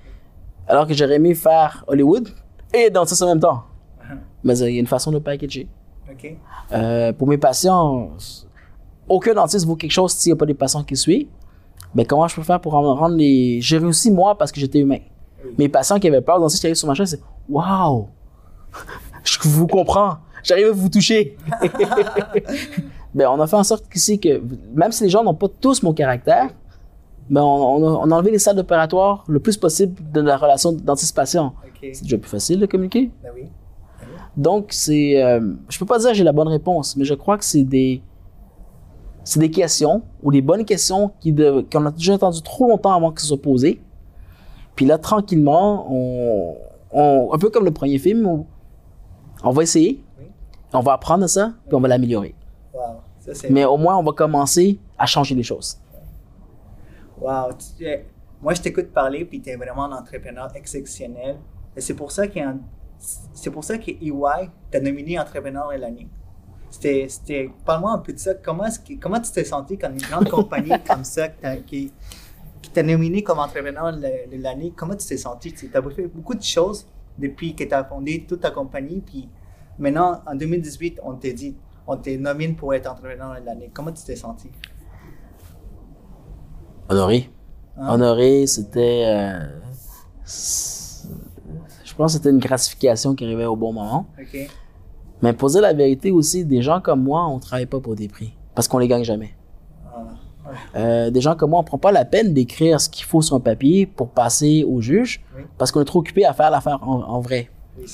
[0.69, 2.29] alors que j'aurais aimé faire Hollywood
[2.73, 3.63] et dentiste en même temps.
[4.43, 5.67] Mais euh, il y a une façon de packager.
[6.09, 6.35] OK?
[6.71, 8.11] Euh, pour mes patients,
[9.07, 11.27] aucun dentiste vaut quelque chose s'il n'y a pas des patients qui suivent.
[11.95, 13.59] Mais comment je peux faire pour en rendre les.
[13.61, 14.99] J'ai réussi moi parce que j'étais humain.
[15.43, 15.51] Oui.
[15.57, 18.07] Mes patients qui avaient peur, dentiste qui arrive sur ma chaîne, c'est Waouh!
[19.23, 20.17] Je vous comprends.
[20.43, 21.35] J'arrive à vous toucher.
[23.15, 24.39] ben, on a fait en sorte qu'ici, que
[24.75, 26.51] même si les gens n'ont pas tous mon caractère,
[27.29, 27.45] ben, on,
[27.83, 31.53] on a, on a enlevé les salles opératoires le plus possible de la relation dentiste-patient.
[31.65, 31.89] OK.
[31.93, 33.11] C'est déjà plus facile de communiquer.
[33.23, 33.43] Ben oui.
[34.37, 35.21] Donc, c'est.
[35.21, 37.63] euh, je peux pas dire que j'ai la bonne réponse, mais je crois que c'est
[37.63, 38.01] des.
[39.23, 42.93] C'est des questions ou des bonnes questions qui de- qu'on a déjà attendu trop longtemps
[42.93, 43.79] avant qu'elles soient posées.
[44.75, 46.55] Puis là, tranquillement, on,
[46.91, 48.45] on- un peu comme le premier film, on,
[49.43, 50.25] on va essayer, Oui.
[50.73, 52.33] on va apprendre ça, puis on va l'améliorer.
[52.73, 52.79] Wow.
[53.19, 55.77] Ça, c'est Mais au moins, on va commencer à changer les choses.
[57.21, 57.51] Wow.
[57.53, 57.97] tu- euh,
[58.41, 61.37] moi, je t'écoute parler, puis tu es vraiment un entrepreneur exceptionnel.
[61.75, 62.59] Et c'est pour ça un-
[63.33, 66.07] c'est pour ça que EY t'a nominé entrepreneur de l'année.
[66.69, 68.33] C'était, c'était, parle-moi un peu de ça.
[68.35, 71.91] Comment, que- comment tu t'es senti quand une grande compagnie comme ça que qui,
[72.61, 74.01] qui t'a nominé comme entrepreneur de,
[74.37, 75.53] de l'année, comment tu t'es senti?
[75.53, 79.27] Tu as fait beaucoup de choses depuis que tu as fondé toute ta compagnie, puis
[79.77, 81.55] maintenant, en 2018, on t'a dit,
[81.87, 83.69] on t'a nommé pour être entrepreneur de l'année.
[83.73, 84.49] Comment tu t'es senti?
[86.89, 87.29] Honoré.
[87.77, 87.93] Hein?
[87.93, 89.03] Honoré, c'était.
[89.07, 89.39] euh,
[91.85, 94.07] je pense que c'était une gratification qui arrivait au bon moment.
[95.21, 98.07] Mais pour dire la vérité aussi, des gens comme moi, on travaille pas pour des
[98.07, 98.33] prix.
[98.55, 99.33] Parce qu'on les gagne jamais.
[99.85, 100.55] Ah, ouais.
[100.75, 103.35] Euh, des gens comme moi, on prend pas la peine d'écrire ce qu'il faut sur
[103.35, 105.23] un papier pour passer au juge.
[105.35, 105.43] Oui.
[105.57, 107.49] Parce qu'on est trop occupé à faire l'affaire en, en vrai.
[107.77, 107.85] Oui.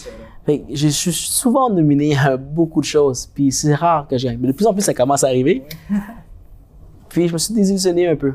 [0.46, 3.26] Fait je suis souvent nominé à beaucoup de choses.
[3.34, 4.38] Puis c'est rare que je gagne.
[4.40, 5.64] Mais de plus en plus, ça commence à arriver.
[7.10, 8.34] puis je me suis désillusionné un peu.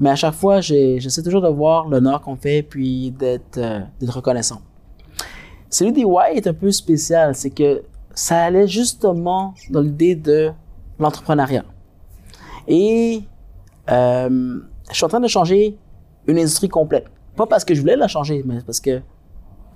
[0.00, 4.14] Mais à chaque fois, j'essaie toujours de voir l'honneur qu'on fait puis d'être euh, d'être
[4.14, 4.60] reconnaissant.
[5.70, 7.34] Celui des Y est un peu spécial.
[7.34, 7.82] C'est que
[8.14, 10.50] ça allait justement dans l'idée de
[10.98, 11.64] l'entrepreneuriat.
[12.66, 13.22] Et
[13.90, 15.76] euh, je suis en train de changer
[16.26, 17.06] une industrie complète.
[17.36, 19.00] Pas parce que je voulais la changer, mais parce que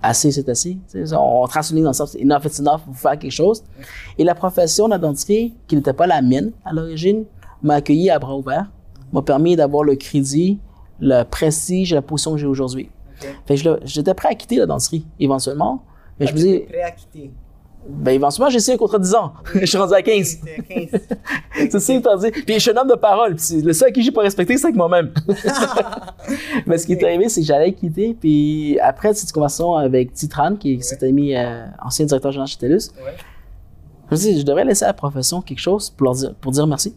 [0.02, 0.76] assez, c'est assez.
[1.12, 3.62] On trace une ligne dans le sens, enough, it's enough, vous faire quelque chose.
[4.18, 7.24] Et la profession dentisterie, qui n'était pas la mienne à l'origine,
[7.62, 8.66] m'a accueilli à bras ouverts,
[9.12, 10.58] m'a permis d'avoir le crédit,
[11.00, 12.90] le prestige et la position que j'ai aujourd'hui.
[13.20, 13.28] OK.
[13.46, 15.84] Fait que je l'ai- j'étais prêt à quitter la dentisterie, éventuellement.
[16.20, 17.30] Mais je me dis, prêt à quitter.
[17.88, 19.32] ben éventuellement, j'ai signé un contrat de 10 ans.
[19.54, 20.38] je suis rendu à 15.
[20.40, 21.00] T'es à 15.
[21.70, 22.30] C'est ça, étant dit.
[22.30, 23.34] Puis je suis un homme de parole.
[23.36, 25.12] Puis le seul à qui j'ai pas respecté, c'est avec moi-même.
[26.66, 28.14] Mais ce qui est arrivé, c'est que j'allais quitter.
[28.18, 32.56] Puis après cette conversation avec Titran, qui est cet ami euh, ancien directeur général chez
[32.58, 33.14] TELUS, Ouais.
[34.08, 36.34] je me suis dit, je devrais laisser à la profession quelque chose pour, leur dire,
[36.40, 36.94] pour dire merci.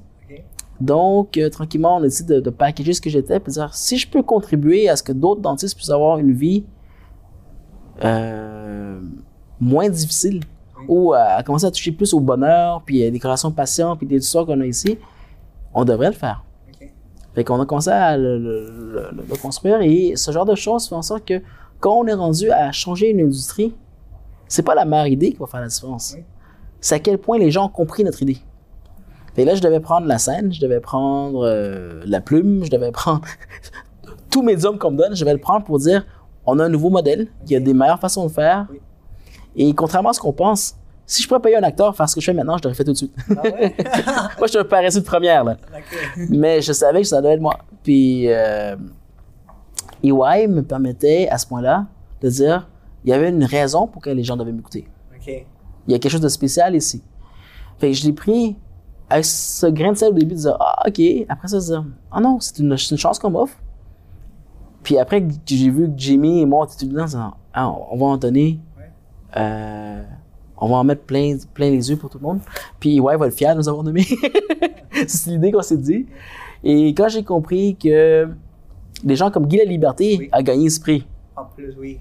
[0.81, 3.97] Donc, euh, tranquillement, on a décidé de, de packager ce que j'étais, puis dire, si
[3.97, 6.65] je peux contribuer à ce que d'autres dentistes puissent avoir une vie
[8.03, 8.99] euh,
[9.59, 10.41] moins difficile,
[10.87, 14.05] ou euh, à commencer à toucher plus au bonheur, puis à des relations patients, puis
[14.05, 14.97] des histoires qu'on a ici,
[15.73, 16.43] on devrait le faire.
[16.73, 16.89] OK.
[17.33, 20.87] Fait qu'on a commencé à le, le- le- le construire et ce genre de choses
[20.87, 21.41] fait en sorte que
[21.79, 23.73] quand on est rendu à changer une industrie,
[24.47, 26.13] c'est pas la meilleure idée qui va faire la différence.
[26.17, 26.23] Oui.
[26.81, 28.37] C'est à quel point les gens ont compris notre idée.
[29.35, 32.69] Fait que là, je devais prendre la scène, je devais prendre euh, la plume, je
[32.69, 33.21] devais prendre
[34.31, 36.05] tout médium qu'on me donne, je devais le prendre pour dire
[36.45, 38.67] on a un nouveau modèle, il y a des meilleures façons de faire.
[38.71, 38.79] Oui.
[39.57, 40.75] Et contrairement à ce qu'on pense,
[41.05, 42.83] si je pourrais payer un acteur faire ce que je fais maintenant, je l'aurais fait
[42.83, 43.15] tout de suite.
[43.29, 43.75] Ah ouais?
[44.37, 45.57] Moi, je suis un paresseux de première, là.
[46.29, 47.59] Mais je savais que ça devait être moi.
[47.83, 48.75] Puis, euh,
[50.03, 51.85] EY me permettait à ce point-là
[52.21, 52.67] de dire
[53.03, 54.87] il y avait une raison pour laquelle les gens devaient m'écouter.
[55.27, 57.03] Il y a quelque chose de spécial ici.
[57.77, 58.55] Fait que je l'ai pris
[59.09, 61.01] avec ce grain de sel au début de dire ah, ok.
[61.29, 63.57] Après ça, dire ah non, c'est une, chance qu'on m'offre.
[64.83, 68.05] Puis après que j'ai vu que Jimmy et moi, on était dedans, ah, on va
[68.05, 68.59] en donner.
[68.77, 68.91] Ouais.
[69.37, 70.03] Euh,
[70.57, 72.39] on va en mettre plein, plein les yeux pour tout le monde.
[72.79, 74.05] Puis ouais, va être fier de nous avoir nommés.
[75.07, 76.05] c'est l'idée qu'on s'est dit.
[76.63, 78.29] Et quand j'ai compris que
[79.03, 80.29] des gens comme Guy La Liberté Oui.
[80.31, 81.99] a gagné ce prix, En plus, oui.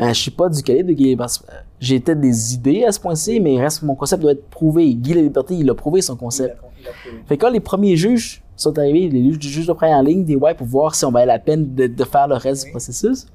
[0.00, 1.44] Euh, je suis pas du calibre de Guy Liberté.
[1.80, 4.94] J'ai peut-être des idées à ce point-ci, mais il reste, mon concept doit être prouvé.
[4.94, 6.56] Guy La Liberté, il a prouvé son Il concept.
[6.56, 7.22] a, il a prouvé.
[7.26, 10.36] Fait que quand les premiers juges sont arrivés, les juges, juges de première ligne des
[10.36, 13.26] ouais pour voir si on valait la peine de, de faire le reste du processus,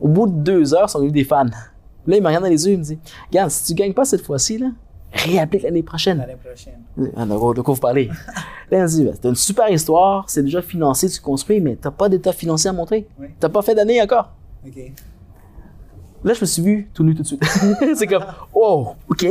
[0.00, 1.44] au bout de deux heures, ils sont venus des fans.
[2.06, 2.98] Là, il me regarde dans les yeux, il me dit
[3.30, 4.70] Regarde, si tu gagnes pas cette fois-ci, là,
[5.12, 6.18] réapplique l'année prochaine.
[6.18, 6.80] L'année prochaine.
[7.16, 8.10] Ah, de quoi vous parlez?
[8.70, 11.90] Là, il me dit C'est une super histoire, c'est déjà financé, tu construis, mais t'as
[11.90, 13.06] pas d'état financier à montrer.
[13.20, 13.28] Oui.
[13.38, 14.32] T'as pas fait d'année encore.
[14.66, 14.92] OK.
[16.24, 17.44] Là, je me suis vu tout nu tout de suite.
[17.94, 19.26] c'est comme, oh, OK.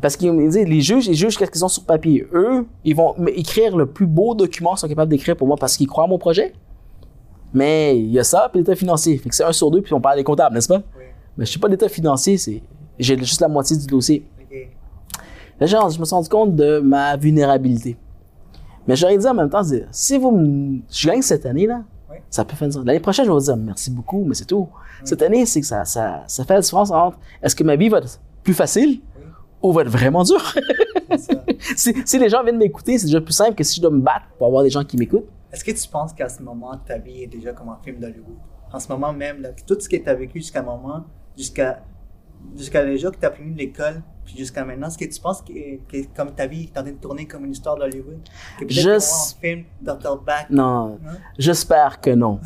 [0.00, 2.26] Parce qu'ils me disent, les juges, ils jugent qu'est-ce qu'ils ont sur papier.
[2.32, 5.76] Eux, ils vont écrire le plus beau document qu'ils sont capables d'écrire pour moi parce
[5.76, 6.52] qu'ils croient à mon projet.
[7.52, 9.18] Mais il y a ça, puis l'état financier.
[9.18, 10.82] Fait que c'est un sur deux, puis on parle des comptables, n'est-ce pas?
[10.96, 11.04] Oui.
[11.36, 12.62] Mais je suis pas d'état financier, c'est,
[12.98, 14.24] j'ai juste la moitié du dossier.
[15.58, 17.96] Là, genre, je me suis rendu compte de ma vulnérabilité.
[18.86, 21.82] Mais j'aurais dit en même temps, si vous me, je gagne cette année, là,
[22.28, 22.86] Ça peut faire une différence.
[22.86, 24.68] L'année prochaine, je vais vous dire merci beaucoup, mais c'est tout.
[25.04, 27.88] Cette année, c'est que ça, ça, ça fait la différence entre est-ce que ma vie
[27.88, 29.00] va être plus facile
[29.62, 30.54] ou va être vraiment dure?
[31.76, 34.00] Si, si les gens viennent m'écouter, c'est déjà plus simple que si je dois me
[34.00, 35.28] battre pour avoir des gens qui m'écoutent.
[35.52, 38.38] Est-ce que tu penses qu'à ce moment, ta vie est déjà comme un film d'Hollywood?
[38.72, 41.04] En ce moment même, là, tout ce que tu as vécu jusqu'à moment,
[41.36, 41.82] jusqu'à
[42.56, 44.02] jusqu'à les jours que tu as fini de l'école,
[44.36, 45.52] jusqu'à maintenant, est-ce que tu penses que,
[45.90, 48.18] que comme ta vie est en train de tourner comme une histoire d'Hollywood?
[48.58, 50.16] Que peut-être film Dr.
[50.24, 50.46] Back?
[50.50, 50.98] Non, Non?
[51.38, 52.40] j'espère que non.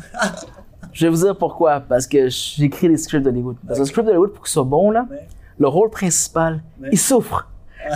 [0.91, 1.79] je vais vous dire pourquoi.
[1.81, 3.57] Parce que j'écris des scripts d'Hollywood.
[3.63, 3.87] Dans un Ok.
[3.87, 5.27] script d'Hollywood, pour qu'il soit bon, là, Ouais.
[5.57, 6.89] le rôle principal, Ouais.
[6.91, 7.47] il souffre.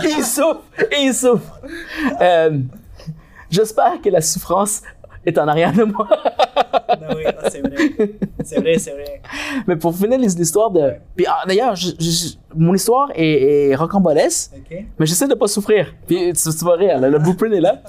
[0.04, 0.62] Il souffre
[0.92, 1.60] et il souffre.
[2.20, 2.60] Euh,
[3.50, 4.82] J'espère que la souffrance
[5.24, 6.08] est en arrière de moi.
[7.00, 7.76] Non, oui, ah, c'est vrai.
[8.44, 9.22] C'est vrai, c'est vrai.
[9.66, 10.94] Mais pour finir l'histoire de.
[11.14, 11.74] Puis ah, d'ailleurs,
[12.54, 14.52] mon histoire est, est rocambolesque,
[14.98, 15.94] mais j'essaie de pas souffrir.
[16.06, 17.82] Puis tu, tu vas rire, là, le blueprint est là.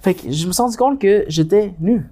[0.00, 2.06] Fait que je me suis rendu compte que j'étais nu.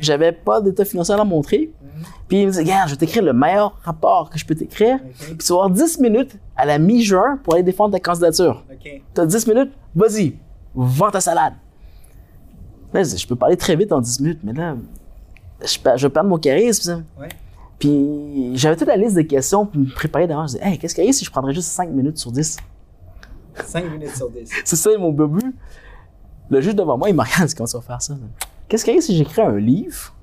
[0.00, 1.70] J'avais pas d'état financier à montrer.
[1.82, 2.02] Mhm.
[2.28, 4.96] Puis il me dit, regarde, je vais t'écrire le meilleur rapport que je peux t'écrire.
[4.96, 5.26] OK?
[5.26, 8.64] Puis tu vas avoir 10 minutes à la mi-juin pour aller défendre ta candidature.
[8.70, 9.02] OK.
[9.14, 10.36] T'as 10 minutes, vas-y,
[10.74, 11.54] vends ta salade.
[12.92, 14.76] Là, je peux parler très vite en 10 minutes, mais là,
[15.62, 16.82] je, je vais perdre mon charisme.
[16.82, 16.96] ça.
[17.20, 17.28] Ouais.
[17.78, 20.52] Puis j'avais toute la liste de questions pour me préparer d'avance.
[20.52, 22.56] Je disais, hey, qu'est-ce qu'il y a si je prendrais juste 5 minutes sur 10?
[23.64, 24.50] 5 minutes sur 10.
[24.64, 25.54] C'est ça mon but.
[26.50, 28.14] Le juge devant moi, il me regarde, comment tu vas faire ça?
[28.68, 30.14] Qu'est-ce qu'il y a si j'écris un livre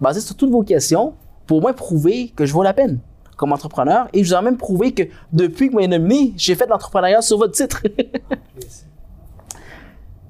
[0.00, 1.14] basé sur toutes vos questions
[1.46, 2.98] pour moins prouver que je vaux la peine
[3.36, 6.54] comme entrepreneur et je vous ai même prouvé que depuis que vous m'avez nominé, j'ai
[6.54, 7.82] fait de l'entrepreneuriat sur votre titre.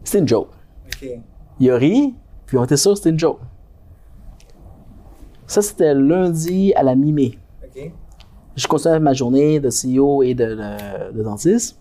[0.05, 0.49] C'était une joke.
[0.87, 1.09] OK.
[1.63, 2.13] Il a ri,
[2.45, 3.39] puis on était sûr que c'était une joke.
[5.47, 7.39] Ça, c'était lundi à la mi-mai.
[8.57, 11.79] Je continuais ma journée de CEO et de, de- de dentiste.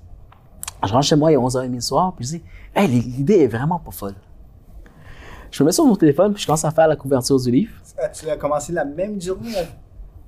[0.86, 2.42] Je rentre chez moi, il est 11h30 le soir, puis je dis
[2.76, 4.14] Hey, l'idée est vraiment pas folle.
[5.50, 7.72] Je me mets sur mon téléphone, puis je commence à faire la couverture du livre.
[7.98, 9.52] Ah, tu l'as commencé la même journée?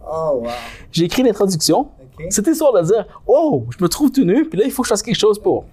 [0.05, 0.49] Oh, wow.
[0.91, 1.81] J'ai écrit l'introduction.
[1.81, 2.25] OK?
[2.31, 4.87] C'était histoire de dire Oh, je me trouve tout nu, puis là, il faut que
[4.87, 5.65] je fasse quelque chose pour.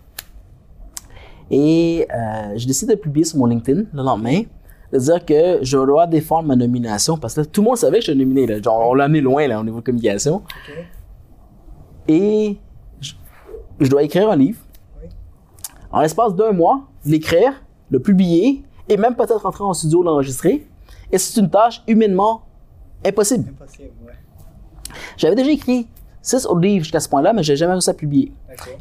[1.51, 4.43] Et euh, j'ai décidé de publier sur mon LinkedIn le lendemain,
[4.93, 7.99] de dire que je dois défendre ma nomination, parce que là, tout le monde savait
[7.99, 8.47] que je suis nominé.
[8.47, 8.63] Là.
[8.63, 10.43] Genre, on l'a amené loin là, au niveau de communication.
[12.09, 12.59] Et
[13.01, 13.13] je,
[13.81, 14.61] je dois écrire un livre.
[15.03, 15.09] Oui.
[15.91, 20.67] En l'espace d'un mois, l'écrire, le publier, et même peut-être rentrer en studio, l'enregistrer.
[21.13, 22.43] Et c'est une tâche humainement
[23.05, 23.51] impossible.
[23.51, 24.13] Impossible, ouais.
[25.17, 25.87] J'avais déjà écrit
[26.23, 28.33] six autres livres jusqu'à ce point-là, mais j'ai jamais réussi à publier.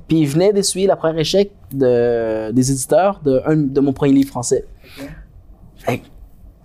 [0.07, 4.13] Puis je venais d'essuyer la première échec de, des éditeurs de, un, de mon premier
[4.13, 4.65] livre français.
[4.99, 5.07] OK?
[5.77, 6.05] Fait que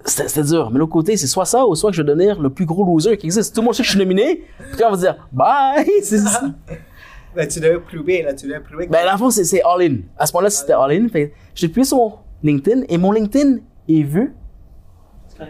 [0.04, 0.70] C'était dur.
[0.70, 2.84] Mais l'autre côté, c'est soit ça ou soit que je vais devenir le plus gros
[2.84, 3.54] loser qui existe.
[3.54, 4.44] Tout le monde sait que je suis nominé.
[4.58, 6.42] Puis quand on va dire bye, c'est ça.
[7.34, 8.92] Ben, tu devais prouver, là, tu devais prouver que...
[8.92, 9.96] Ben, le fond, c'est all-in.
[10.16, 11.08] À ce moment-là, c'était all-in.
[11.52, 12.12] J'ai appuyé sur mon
[12.44, 13.56] LinkedIn et mon LinkedIn
[13.88, 14.32] est vu.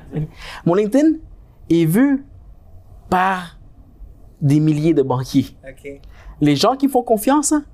[0.65, 1.17] Mon LinkedIn
[1.69, 2.25] est vu
[3.11, 3.59] par
[4.45, 5.57] des milliers de banquiers.
[6.41, 7.65] Les gens qui me font confiance, hein,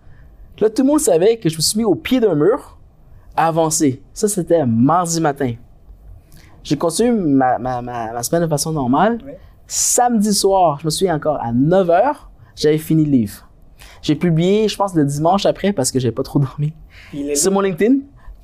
[0.61, 2.79] là, tout le monde savait que je me suis mis au pied d'un mur
[3.37, 4.03] à avancer.
[4.14, 5.55] Ça, c'était mardi matin.
[6.62, 9.18] J'ai continué ma, ma, ma, ma semaine de façon normale.
[9.66, 12.12] Samedi soir, je me souviens encore, à 9 h,
[12.57, 13.49] j'avais fini le livre.
[14.03, 16.73] J'ai publié, je pense, le dimanche après parce que j'avais pas trop dormi.
[17.35, 17.97] Sur mon LinkedIn,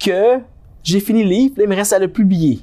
[0.05, 0.41] que
[0.83, 2.61] j'ai fini le livre, là, il me reste à le publier.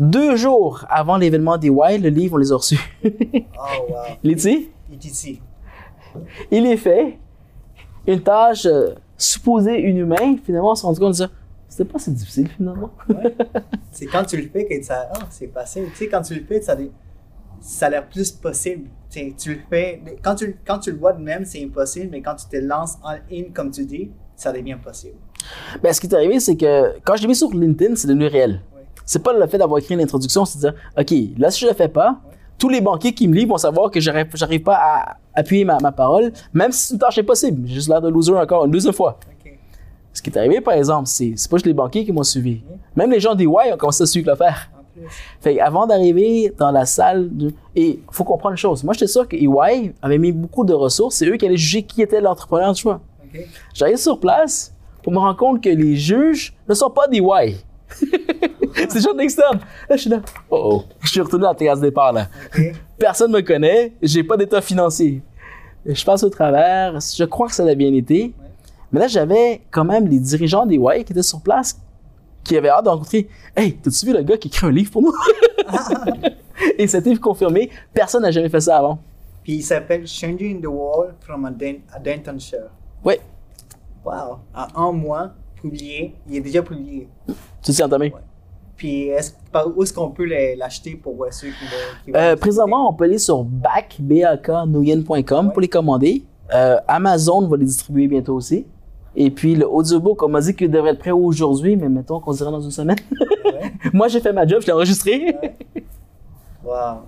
[0.00, 2.80] Deux jours avant l'événement des Wild, le livre, on les a reçus.
[3.62, 3.96] Oh, wow.
[4.24, 4.70] Il est ici?
[4.88, 5.40] Il est ici.
[6.50, 7.18] Il est fait.
[8.06, 11.30] Une tâche euh, supposée inhumaine, finalement, on s'est rendu compte de dire
[11.68, 12.90] c'était pas si difficile finalement.
[13.10, 13.36] Ouais.
[13.92, 15.84] C'est quand tu le fais que ça, oh, c'est facile.
[15.90, 16.76] Tu sais, quand tu le fais, ça,
[17.60, 18.88] ça a l'air plus possible.
[19.10, 22.36] Tu le fais, quand tu, quand tu le vois de même, c'est impossible, mais quand
[22.36, 25.16] tu te lances en in, comme tu dis, ça devient possible.
[25.82, 28.26] Ben, ce qui est arrivé, c'est que quand je l'ai mis sur LinkedIn, c'est devenu
[28.26, 28.62] réel.
[29.10, 31.66] C'est pas le fait d'avoir écrit une introduction, c'est de dire, OK, là, si je
[31.66, 32.20] le fais pas,
[32.56, 35.78] tous les banquiers qui me lisent vont savoir que j'arrive, j'arrive pas à appuyer ma,
[35.80, 37.66] ma parole, même si c'est une tâche impossible.
[37.66, 39.18] J'ai juste l'air de loser encore une deuxième fois.
[40.12, 42.62] Ce qui est arrivé, par exemple, c'est, c'est pas juste les banquiers qui m'ont suivi.
[42.94, 44.70] Même les gens Y ont commencé à suivre l'affaire.
[45.40, 47.52] Fait avant d'arriver dans la salle, de...
[47.74, 48.84] et faut comprendre une chose.
[48.84, 51.16] Moi, j'étais sûr que EY avait mis beaucoup de ressources.
[51.16, 53.00] C'est eux qui allaient juger qui était l'entrepreneur du choix.
[53.74, 57.66] J'arrive sur place pour me rendre compte que les juges ne sont pas des Y.
[57.90, 59.58] c'est des gens d'externe.
[59.88, 60.20] Là, je suis là.
[60.50, 60.84] Oh oh.
[61.02, 62.28] Je suis retourné à la terrasse départ, là.
[62.98, 63.92] Personne me connaît.
[64.02, 65.22] J'ai pas d'état financier.
[65.86, 66.98] Je passe au travers.
[67.00, 68.32] Je crois que ça a bien été.
[68.92, 71.80] Mais là, j'avais quand même les dirigeants des Y qui étaient sur place
[72.42, 73.28] qui avaient hâte de rencontrer.
[73.56, 75.12] Hey, t'as-tu vu le gars qui écrit un livre pour nous?
[76.78, 78.98] Et cet livre confirmé, personne n'a jamais fait ça avant.
[79.42, 82.70] Puis il s'appelle Changing the World from a, Den- a Denton Share.
[83.04, 83.14] Oui,
[84.04, 84.38] Wow.
[84.54, 85.30] En un mois,
[85.60, 86.14] publié.
[86.28, 87.08] Il est déjà publié.
[87.62, 88.06] tu t'y entamé.
[88.12, 88.20] Ouais.
[88.76, 90.24] Puis est-ce, par où est-ce qu'on peut
[90.56, 92.04] l'acheter pour euh, ceux qui veulent?
[92.04, 95.52] qui Euh, veulent présentement, on peut aller sur back, B-A-K-Noyen.com Ouais.
[95.52, 96.24] pour les commander.
[96.54, 98.66] Euh, Amazon va les distribuer bientôt aussi.
[99.16, 102.32] Et puis le audiobook, on m'a dit qu'il devrait être prêt aujourd'hui, mais mettons qu'on
[102.32, 102.96] dirait dans une semaine.
[103.44, 103.72] Ouais.
[103.92, 105.36] Moi, j'ai fait ma job, je l'ai enregistré.
[105.42, 105.56] Ouais.
[106.64, 107.02] Wow.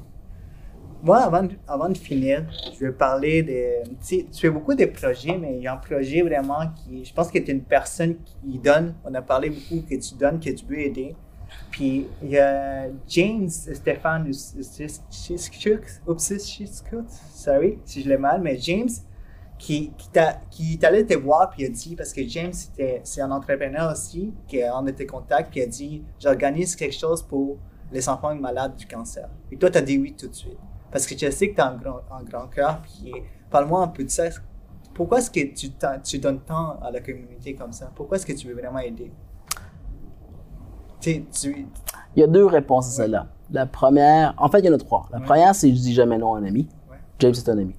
[1.04, 3.90] Moi, avant de, finir, je vais parler de.
[4.06, 7.04] Tu fais beaucoup de projets, mais il y a un projet vraiment qui.
[7.04, 8.94] Je pense que tu es une personne qui donne.
[9.04, 11.16] On a parlé beaucoup que tu donnes, que tu veux aider.
[11.72, 14.30] Puis il y a James Stéphane
[17.34, 18.88] sorry si je l'ai mal, mais James
[19.58, 19.92] qui,
[20.50, 22.52] qui, est allé te voir puis il a dit, parce que James
[23.04, 27.58] c'est un entrepreneur aussi, qui en était contact, puis a dit J'organise quelque chose pour
[27.92, 29.28] les enfants malades du cancer.
[29.50, 30.58] Et toi, tu as dit oui tout de suite.
[30.92, 32.82] Parce que je sais que tu as un grand, un grand cœur,
[33.50, 34.24] parle-moi un peu de ça.
[34.94, 37.90] Pourquoi est-ce que tu, donnes tant à la communauté comme ça?
[37.94, 39.10] Pourquoi est-ce que tu veux vraiment aider?
[41.00, 41.24] Tu.
[42.14, 43.26] Il y a deux réponses à celle-là.
[43.50, 45.08] La première, en fait, il y en a trois.
[45.10, 45.24] La Ouais.
[45.24, 46.68] première, c'est je dis jamais non à un ami.
[46.90, 46.98] Ouais.
[47.18, 47.74] James est un ami.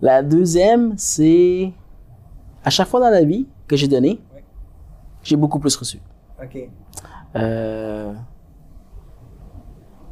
[0.00, 1.72] La deuxième, c'est
[2.64, 4.44] à chaque fois dans la vie que j'ai donné, Ouais.
[5.22, 6.00] j'ai beaucoup plus reçu.
[6.42, 6.68] Ok.
[7.34, 8.14] Euh,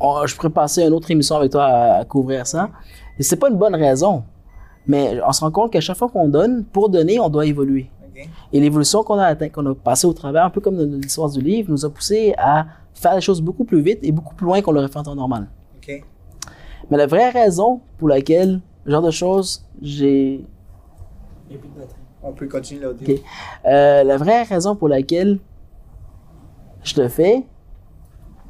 [0.00, 2.70] on- je pourrais passer une autre émission avec toi à, à couvrir ça.
[3.18, 4.24] Et c'est pas une bonne raison.
[4.86, 7.90] Mais on se rend compte qu'à chaque fois qu'on donne, pour donner, on doit évoluer.
[8.52, 11.28] Et l'évolution qu'on a atteint, qu'on a passé au travers, un peu comme dans l'histoire
[11.28, 14.46] du livre, nous a poussé à faire les choses beaucoup plus vite et beaucoup plus
[14.46, 15.48] loin qu'on l'aurait fait en temps normal.
[16.90, 20.44] Mais la vraie raison pour laquelle, ce genre de choses, j'ai.
[22.22, 23.14] On peut continuer l'audio.
[23.16, 23.20] Ok.
[23.66, 25.38] Euh, la vraie raison pour laquelle
[26.84, 27.44] je le fais,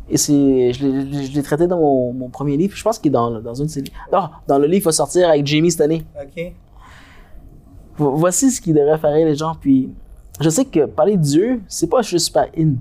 [0.09, 3.11] et c'est, je l'ai- je l'ai traité dans mon, mon premier livre, je pense qu'il
[3.11, 3.97] est dans, dans une de livres.
[4.13, 6.05] Non, dans le livre qui va sortir avec Jamie cette année.
[6.21, 6.53] Ok.
[7.97, 9.55] Vo- Voici ce qui devrait faire les gens.
[9.61, 9.91] Puis,
[10.41, 12.75] je sais que parler de Dieu, c'est pas juste super in.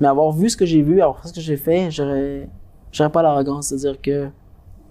[0.00, 2.48] Mais avoir vu ce que j'ai vu, avoir fait ce que j'ai fait, j'aurais,
[2.92, 4.28] j'aurais pas l'arrogance de dire que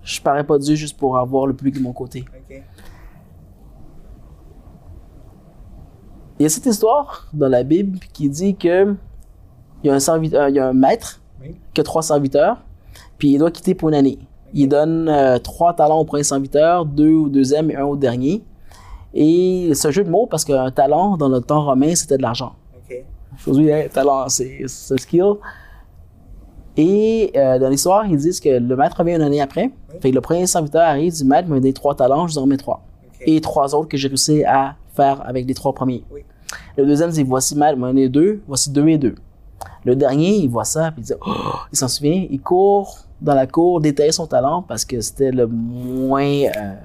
[0.01, 2.23] je parais pas Dieu juste pour avoir le public de mon côté.
[2.49, 2.63] Ok.
[6.39, 8.95] Il y a cette histoire dans la Bible qui dit que
[9.85, 11.55] il y a un serviteur, il y a un maître Oui.
[11.73, 12.57] qui a trois serviteurs,
[13.19, 14.17] puis il doit quitter pour une année.
[14.53, 18.41] Il donne euh, trois talents au premier serviteur, deux au deuxième et un au dernier.
[19.13, 22.23] Et c'est un jeu de mots parce qu'un talent dans le temps romain c'était de
[22.23, 22.53] l'argent.
[22.75, 23.03] Ok.
[23.45, 25.33] Aujourd'hui, un talent c'est un skill.
[26.77, 29.71] Et euh, dans l'histoire, ils disent que le maître revient une année après.
[30.01, 32.43] Fait que le premier serviteur arrive, dit Maître m'a donné trois talents, je vous en
[32.43, 32.81] remets trois
[33.27, 36.03] et trois autres que j'ai réussi à faire avec les trois premiers.
[36.11, 36.21] Oui.
[36.77, 39.15] Le deuxième dit voici mal, m'en est deux, voici deux et deux.
[39.83, 41.31] Le dernier, il voit ça, puis il dit oh,
[41.71, 45.47] il s'en souvient, il court dans la cour détailler son talent parce que c'était le
[45.47, 46.75] moins euh,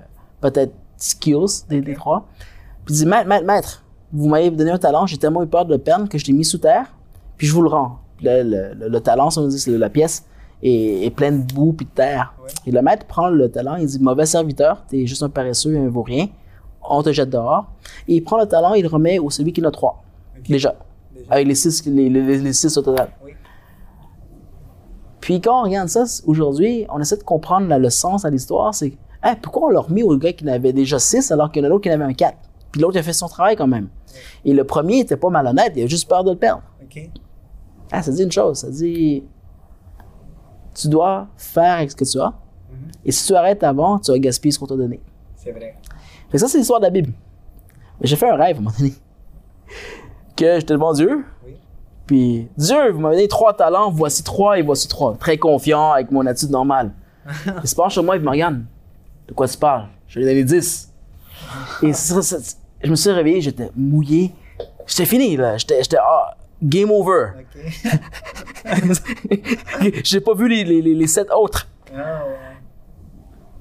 [0.41, 2.27] peut-être skills des, des trois.
[2.85, 5.64] Puis il dit maître, maître, maître, vous m'avez donné un talent, j'ai tellement eu peur
[5.64, 6.87] de le perdre que je l'ai mis sous terre,
[7.37, 7.99] puis je vous le rends.
[8.16, 10.25] Puis là, le, le- le talent, ça veut dire c'est la pièce
[10.62, 12.35] est, est pleine de boue puis de terre.
[12.43, 12.51] Ouais.
[12.66, 15.89] Et le maître prend le talent, il dit mauvais serviteur, t'es juste un paresseux, un
[15.89, 16.27] vaurien,
[16.89, 17.66] on te jette dehors.
[18.09, 20.03] Et il prend le talent, il le remet au celui qui en a trois.
[20.49, 20.75] Déjà.
[21.29, 23.11] Avec les six, les, les- les six au total.
[23.25, 23.33] Oui.
[25.21, 28.93] Puis quand on regarde ça aujourd'hui, on essaie de comprendre le sens à l'histoire, c'est
[29.23, 31.64] Hey, pourquoi on l'a remis au gars qui en avait déjà six alors qu'il y
[31.64, 32.39] en a l'autre qui en avait un quatre?
[32.73, 33.89] Puis l'autre a fait son travail quand même.
[34.47, 36.62] Et le premier était pas malhonnête, il a juste peur de le perdre.
[36.83, 37.11] Ok.
[37.93, 39.25] Ah, ça dit une chose, ça dit
[40.75, 42.29] tu dois faire avec ce que tu as.
[42.29, 42.91] Mhm.
[43.05, 45.01] Et si tu arrêtes avant, tu vas gaspiller ce qu'on t'a donné.
[45.37, 45.77] C'est vrai.
[46.29, 47.12] Fait que ça, c'est l'histoire de la Bible.
[48.01, 48.95] Mais j'ai fait un rêve à un moment donné.
[50.41, 51.53] Que j'étais devant Dieu, Oui.
[52.07, 55.14] Puis, Dieu, vous m'avez donné trois talents, voici trois et voici trois.
[55.18, 56.93] Très confiant avec mon attitude normale.
[57.62, 58.64] il se penche sur moi et il me regarde.
[59.28, 59.86] De quoi tu parles?
[60.09, 60.93] Je lui ai donné 10.
[61.82, 64.32] Et ça, ça- je me suis réveillé, j'étais mouillé.
[64.86, 65.57] J'étais fini, là.
[65.59, 67.32] J'étais, j'étais, ah, game over.
[67.38, 67.61] OK.
[70.05, 71.68] J'ai pas vu les, les, les, les sept autres.
[71.95, 72.36] Ah, ouais.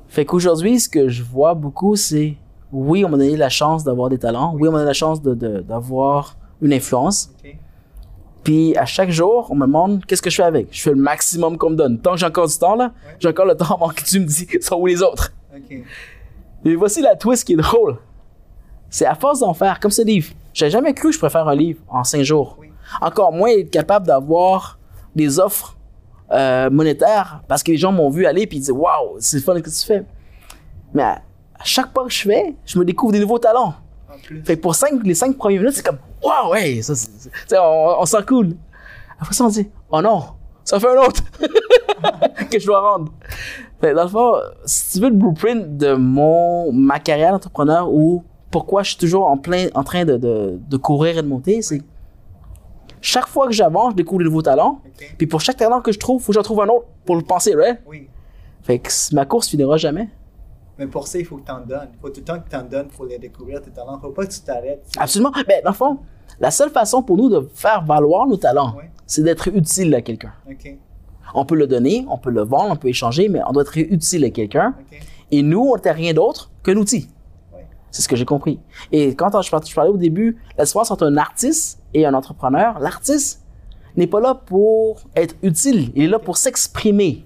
[0.08, 2.38] Fait qu'aujourd'hui, ce que je vois beaucoup, c'est
[2.72, 4.56] oui, on m'a donné la chance d'avoir des talents.
[4.58, 7.32] Oui, on m'a donné la chance de- d'avoir une influence.
[8.44, 10.70] Puis à chaque jour, on me demande qu'est-ce que je fais avec?
[10.72, 12.00] Je fais le maximum qu'on me donne.
[12.00, 14.26] Tant que j'ai encore du temps, là, j'ai encore le temps avant que tu me
[14.26, 15.34] dis sont où les autres?
[15.56, 15.78] OK.
[16.66, 17.98] Et voici la twist qui est drôle.
[18.90, 20.34] C'est à force d'en faire, comme ce livre.
[20.54, 22.58] J'ai jamais cru que je faire un livre en cinq jours.
[22.60, 22.70] Oui.
[23.02, 24.80] Encore moins être capable d'avoir
[25.16, 25.78] des offres
[26.32, 29.56] euh, monétaires parce que les gens m'ont vu aller puis ils disent Waouh, c'est fun
[29.56, 30.04] ce que tu fais.
[30.94, 31.22] Mais à,
[31.60, 33.76] à chaque pas que je fais, je me découvre des nouveaux talents.
[34.44, 36.94] Fait que pour cinq, les cinq premières minutes, c'est comme Waouh, ouais, ça,
[37.64, 38.56] on, on sent cool.
[39.20, 40.24] Après ça, on dit Oh non,
[40.64, 41.24] ça fait un autre
[42.50, 43.12] que je dois rendre.
[43.82, 44.34] Fait, dans le fond,
[44.66, 49.28] si tu veux le blueprint de mon, ma carrière d'entrepreneur ou pourquoi je suis toujours
[49.28, 51.82] en plein, en train de, de, de courir et de monter, c'est
[53.02, 54.82] chaque fois que j'avance, je découvre de nouveaux talents.
[54.86, 55.16] OK.
[55.18, 57.22] Puis pour chaque talent que je trouve, faut que j'en trouve un autre pour le
[57.22, 57.80] penser, right?
[57.88, 58.10] Oui.
[58.64, 60.10] Fait que ma course finira jamais.
[60.80, 61.90] Mais pour ça, il faut que tu en donnes.
[61.94, 63.98] Il faut tout le temps que tu en donnes pour les découvrir, tes talents.
[63.98, 64.88] Il faut pas que tu t'arrêtes.
[64.98, 65.32] Absolument.
[65.46, 66.00] Mais dans le fond,
[66.40, 68.76] la seule façon pour nous de faire valoir nos talents,
[69.06, 70.32] c'est d'être utile à quelqu'un.
[71.36, 73.78] On peut le donner, on peut le vendre, on peut échanger, mais on doit être
[73.78, 74.74] utile à quelqu'un.
[75.32, 77.10] Et nous, on n'était rien d'autre qu'un outil.
[77.92, 78.60] C'est ce que j'ai compris.
[78.92, 82.14] Et quand je parlais, je parlais au début, la différence entre un artiste et un
[82.14, 83.44] entrepreneur, l'artiste
[83.98, 87.26] n'est pas là pour être utile, il est là pour s'exprimer.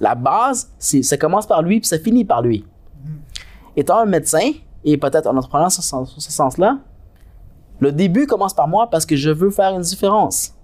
[0.00, 2.64] La base, c'est, ça commence par lui puis ça finit par lui.
[3.76, 4.52] Étant un médecin
[4.84, 6.78] et peut-être un entrepreneur sur ce, sur ce sens-là,
[7.80, 10.54] le début commence par moi parce que je veux faire une différence.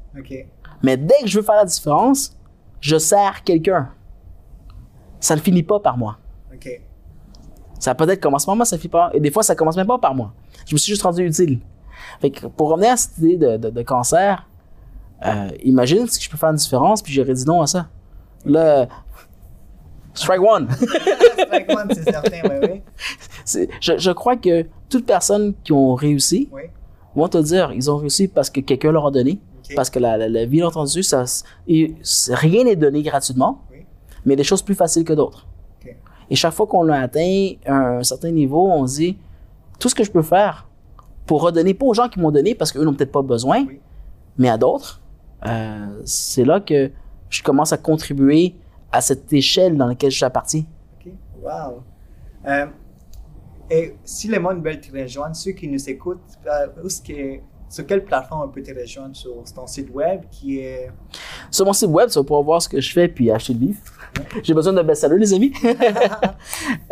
[0.82, 2.36] Mais dès que je veux faire la différence,
[2.80, 3.90] je sers quelqu'un.
[5.20, 6.18] Ça ne finit pas par moi.
[7.78, 9.10] Ça peut-être commence par moi, ça finit pas.
[9.12, 10.32] Et des fois, ça commence même pas par moi.
[10.66, 11.60] Je me suis juste rendu utile.
[12.20, 14.48] Fait que pour revenir à cette idée de, de- de cancer,
[15.24, 17.88] euh, imagine si je peux faire une différence, puis j'aurais dit non à ça.
[18.44, 18.86] Là,
[20.14, 20.68] strike one.
[21.46, 22.82] Strike one, c'est certain, oui, oui.
[23.44, 26.62] C'est- je, je crois que toutes personnes qui ont réussi Oui.
[27.14, 29.38] vont te dire ils ont réussi parce que quelqu'un leur a donné,
[29.76, 31.02] parce que la, la, la vie l'a entendu.
[31.02, 31.24] Ça,
[31.68, 33.78] et c'est- rien n'est donné gratuitement, Oui.
[34.24, 35.46] mais des choses plus faciles que d'autres.
[36.30, 39.18] Et chaque fois qu'on a atteint un certain niveau, on se dit
[39.78, 40.66] tout ce que je peux faire
[41.26, 43.80] pour redonner, pas aux gens qui m'ont donné parce qu'eux n'ont peut-être pas besoin, Oui.
[44.38, 45.00] mais à d'autres,
[45.46, 46.90] euh, c'est là que
[47.28, 48.54] je commence à contribuer
[48.92, 50.66] à cette échelle dans laquelle je suis parti.
[51.00, 51.12] OK.
[51.42, 51.82] Wow.
[52.46, 52.66] Euh,
[53.70, 57.40] et si le monde veut te rejoindre, ceux qui nous écoutent, euh, où est-ce que,
[57.70, 59.16] sur quelle plateforme on peut te rejoindre?
[59.16, 60.90] Sur ton site web qui est.
[61.50, 63.60] Sur mon site web, tu vas pouvoir voir ce que je fais puis acheter le
[63.60, 63.78] livre.
[64.42, 65.52] J'ai besoin d'un best-seller, les amis.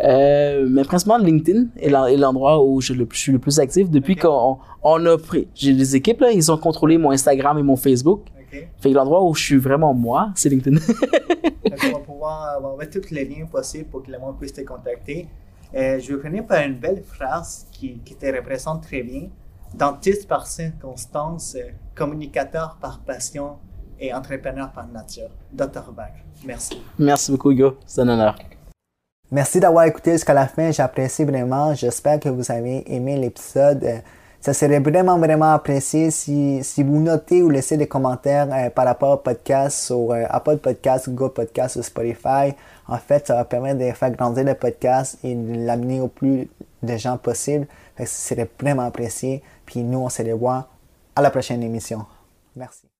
[0.03, 3.59] Euh, mais principalement, LinkedIn est l'en- est l'endroit où je, le- je suis le plus
[3.59, 5.47] actif depuis qu'on on a pris.
[5.53, 8.21] J'ai des équipes, là, ils ont contrôlé mon Instagram et mon Facebook.
[8.51, 8.67] OK.
[8.79, 10.77] Fait que l'endroit où je suis vraiment moi, c'est LinkedIn.
[11.69, 14.37] Donc, on va pouvoir on va mettre tous les liens possibles pour que le monde
[14.37, 15.27] puisse te contacter.
[15.73, 19.29] Euh, je vais finir par une belle phrase qui, qui te représente très bien.
[19.73, 23.57] Dentiste par circonstance, euh, communicateur par passion
[23.97, 25.29] et entrepreneur par nature.
[25.53, 25.93] Dr.
[25.95, 26.11] Bach.
[26.45, 26.81] Merci.
[26.99, 27.77] Merci beaucoup, Hugo.
[27.85, 28.35] C'est un honneur.
[29.31, 30.71] Merci d'avoir écouté jusqu'à la fin.
[30.71, 31.73] J'apprécie vraiment.
[31.73, 34.01] J'espère que vous avez aimé l'épisode.
[34.41, 38.85] Ça serait vraiment, vraiment apprécié si, si vous notez ou laissez des commentaires euh, par
[38.85, 42.55] rapport au podcast sur euh, Apple Podcast, Google Podcast ou Spotify.
[42.87, 46.49] En fait, ça va permettre de faire grandir le podcast et de l'amener au plus
[46.81, 47.67] de gens possible.
[47.99, 49.43] Ce serait vraiment apprécié.
[49.67, 50.67] Puis nous, on se revoit
[51.15, 52.03] à la prochaine émission.
[52.55, 52.90] Merci.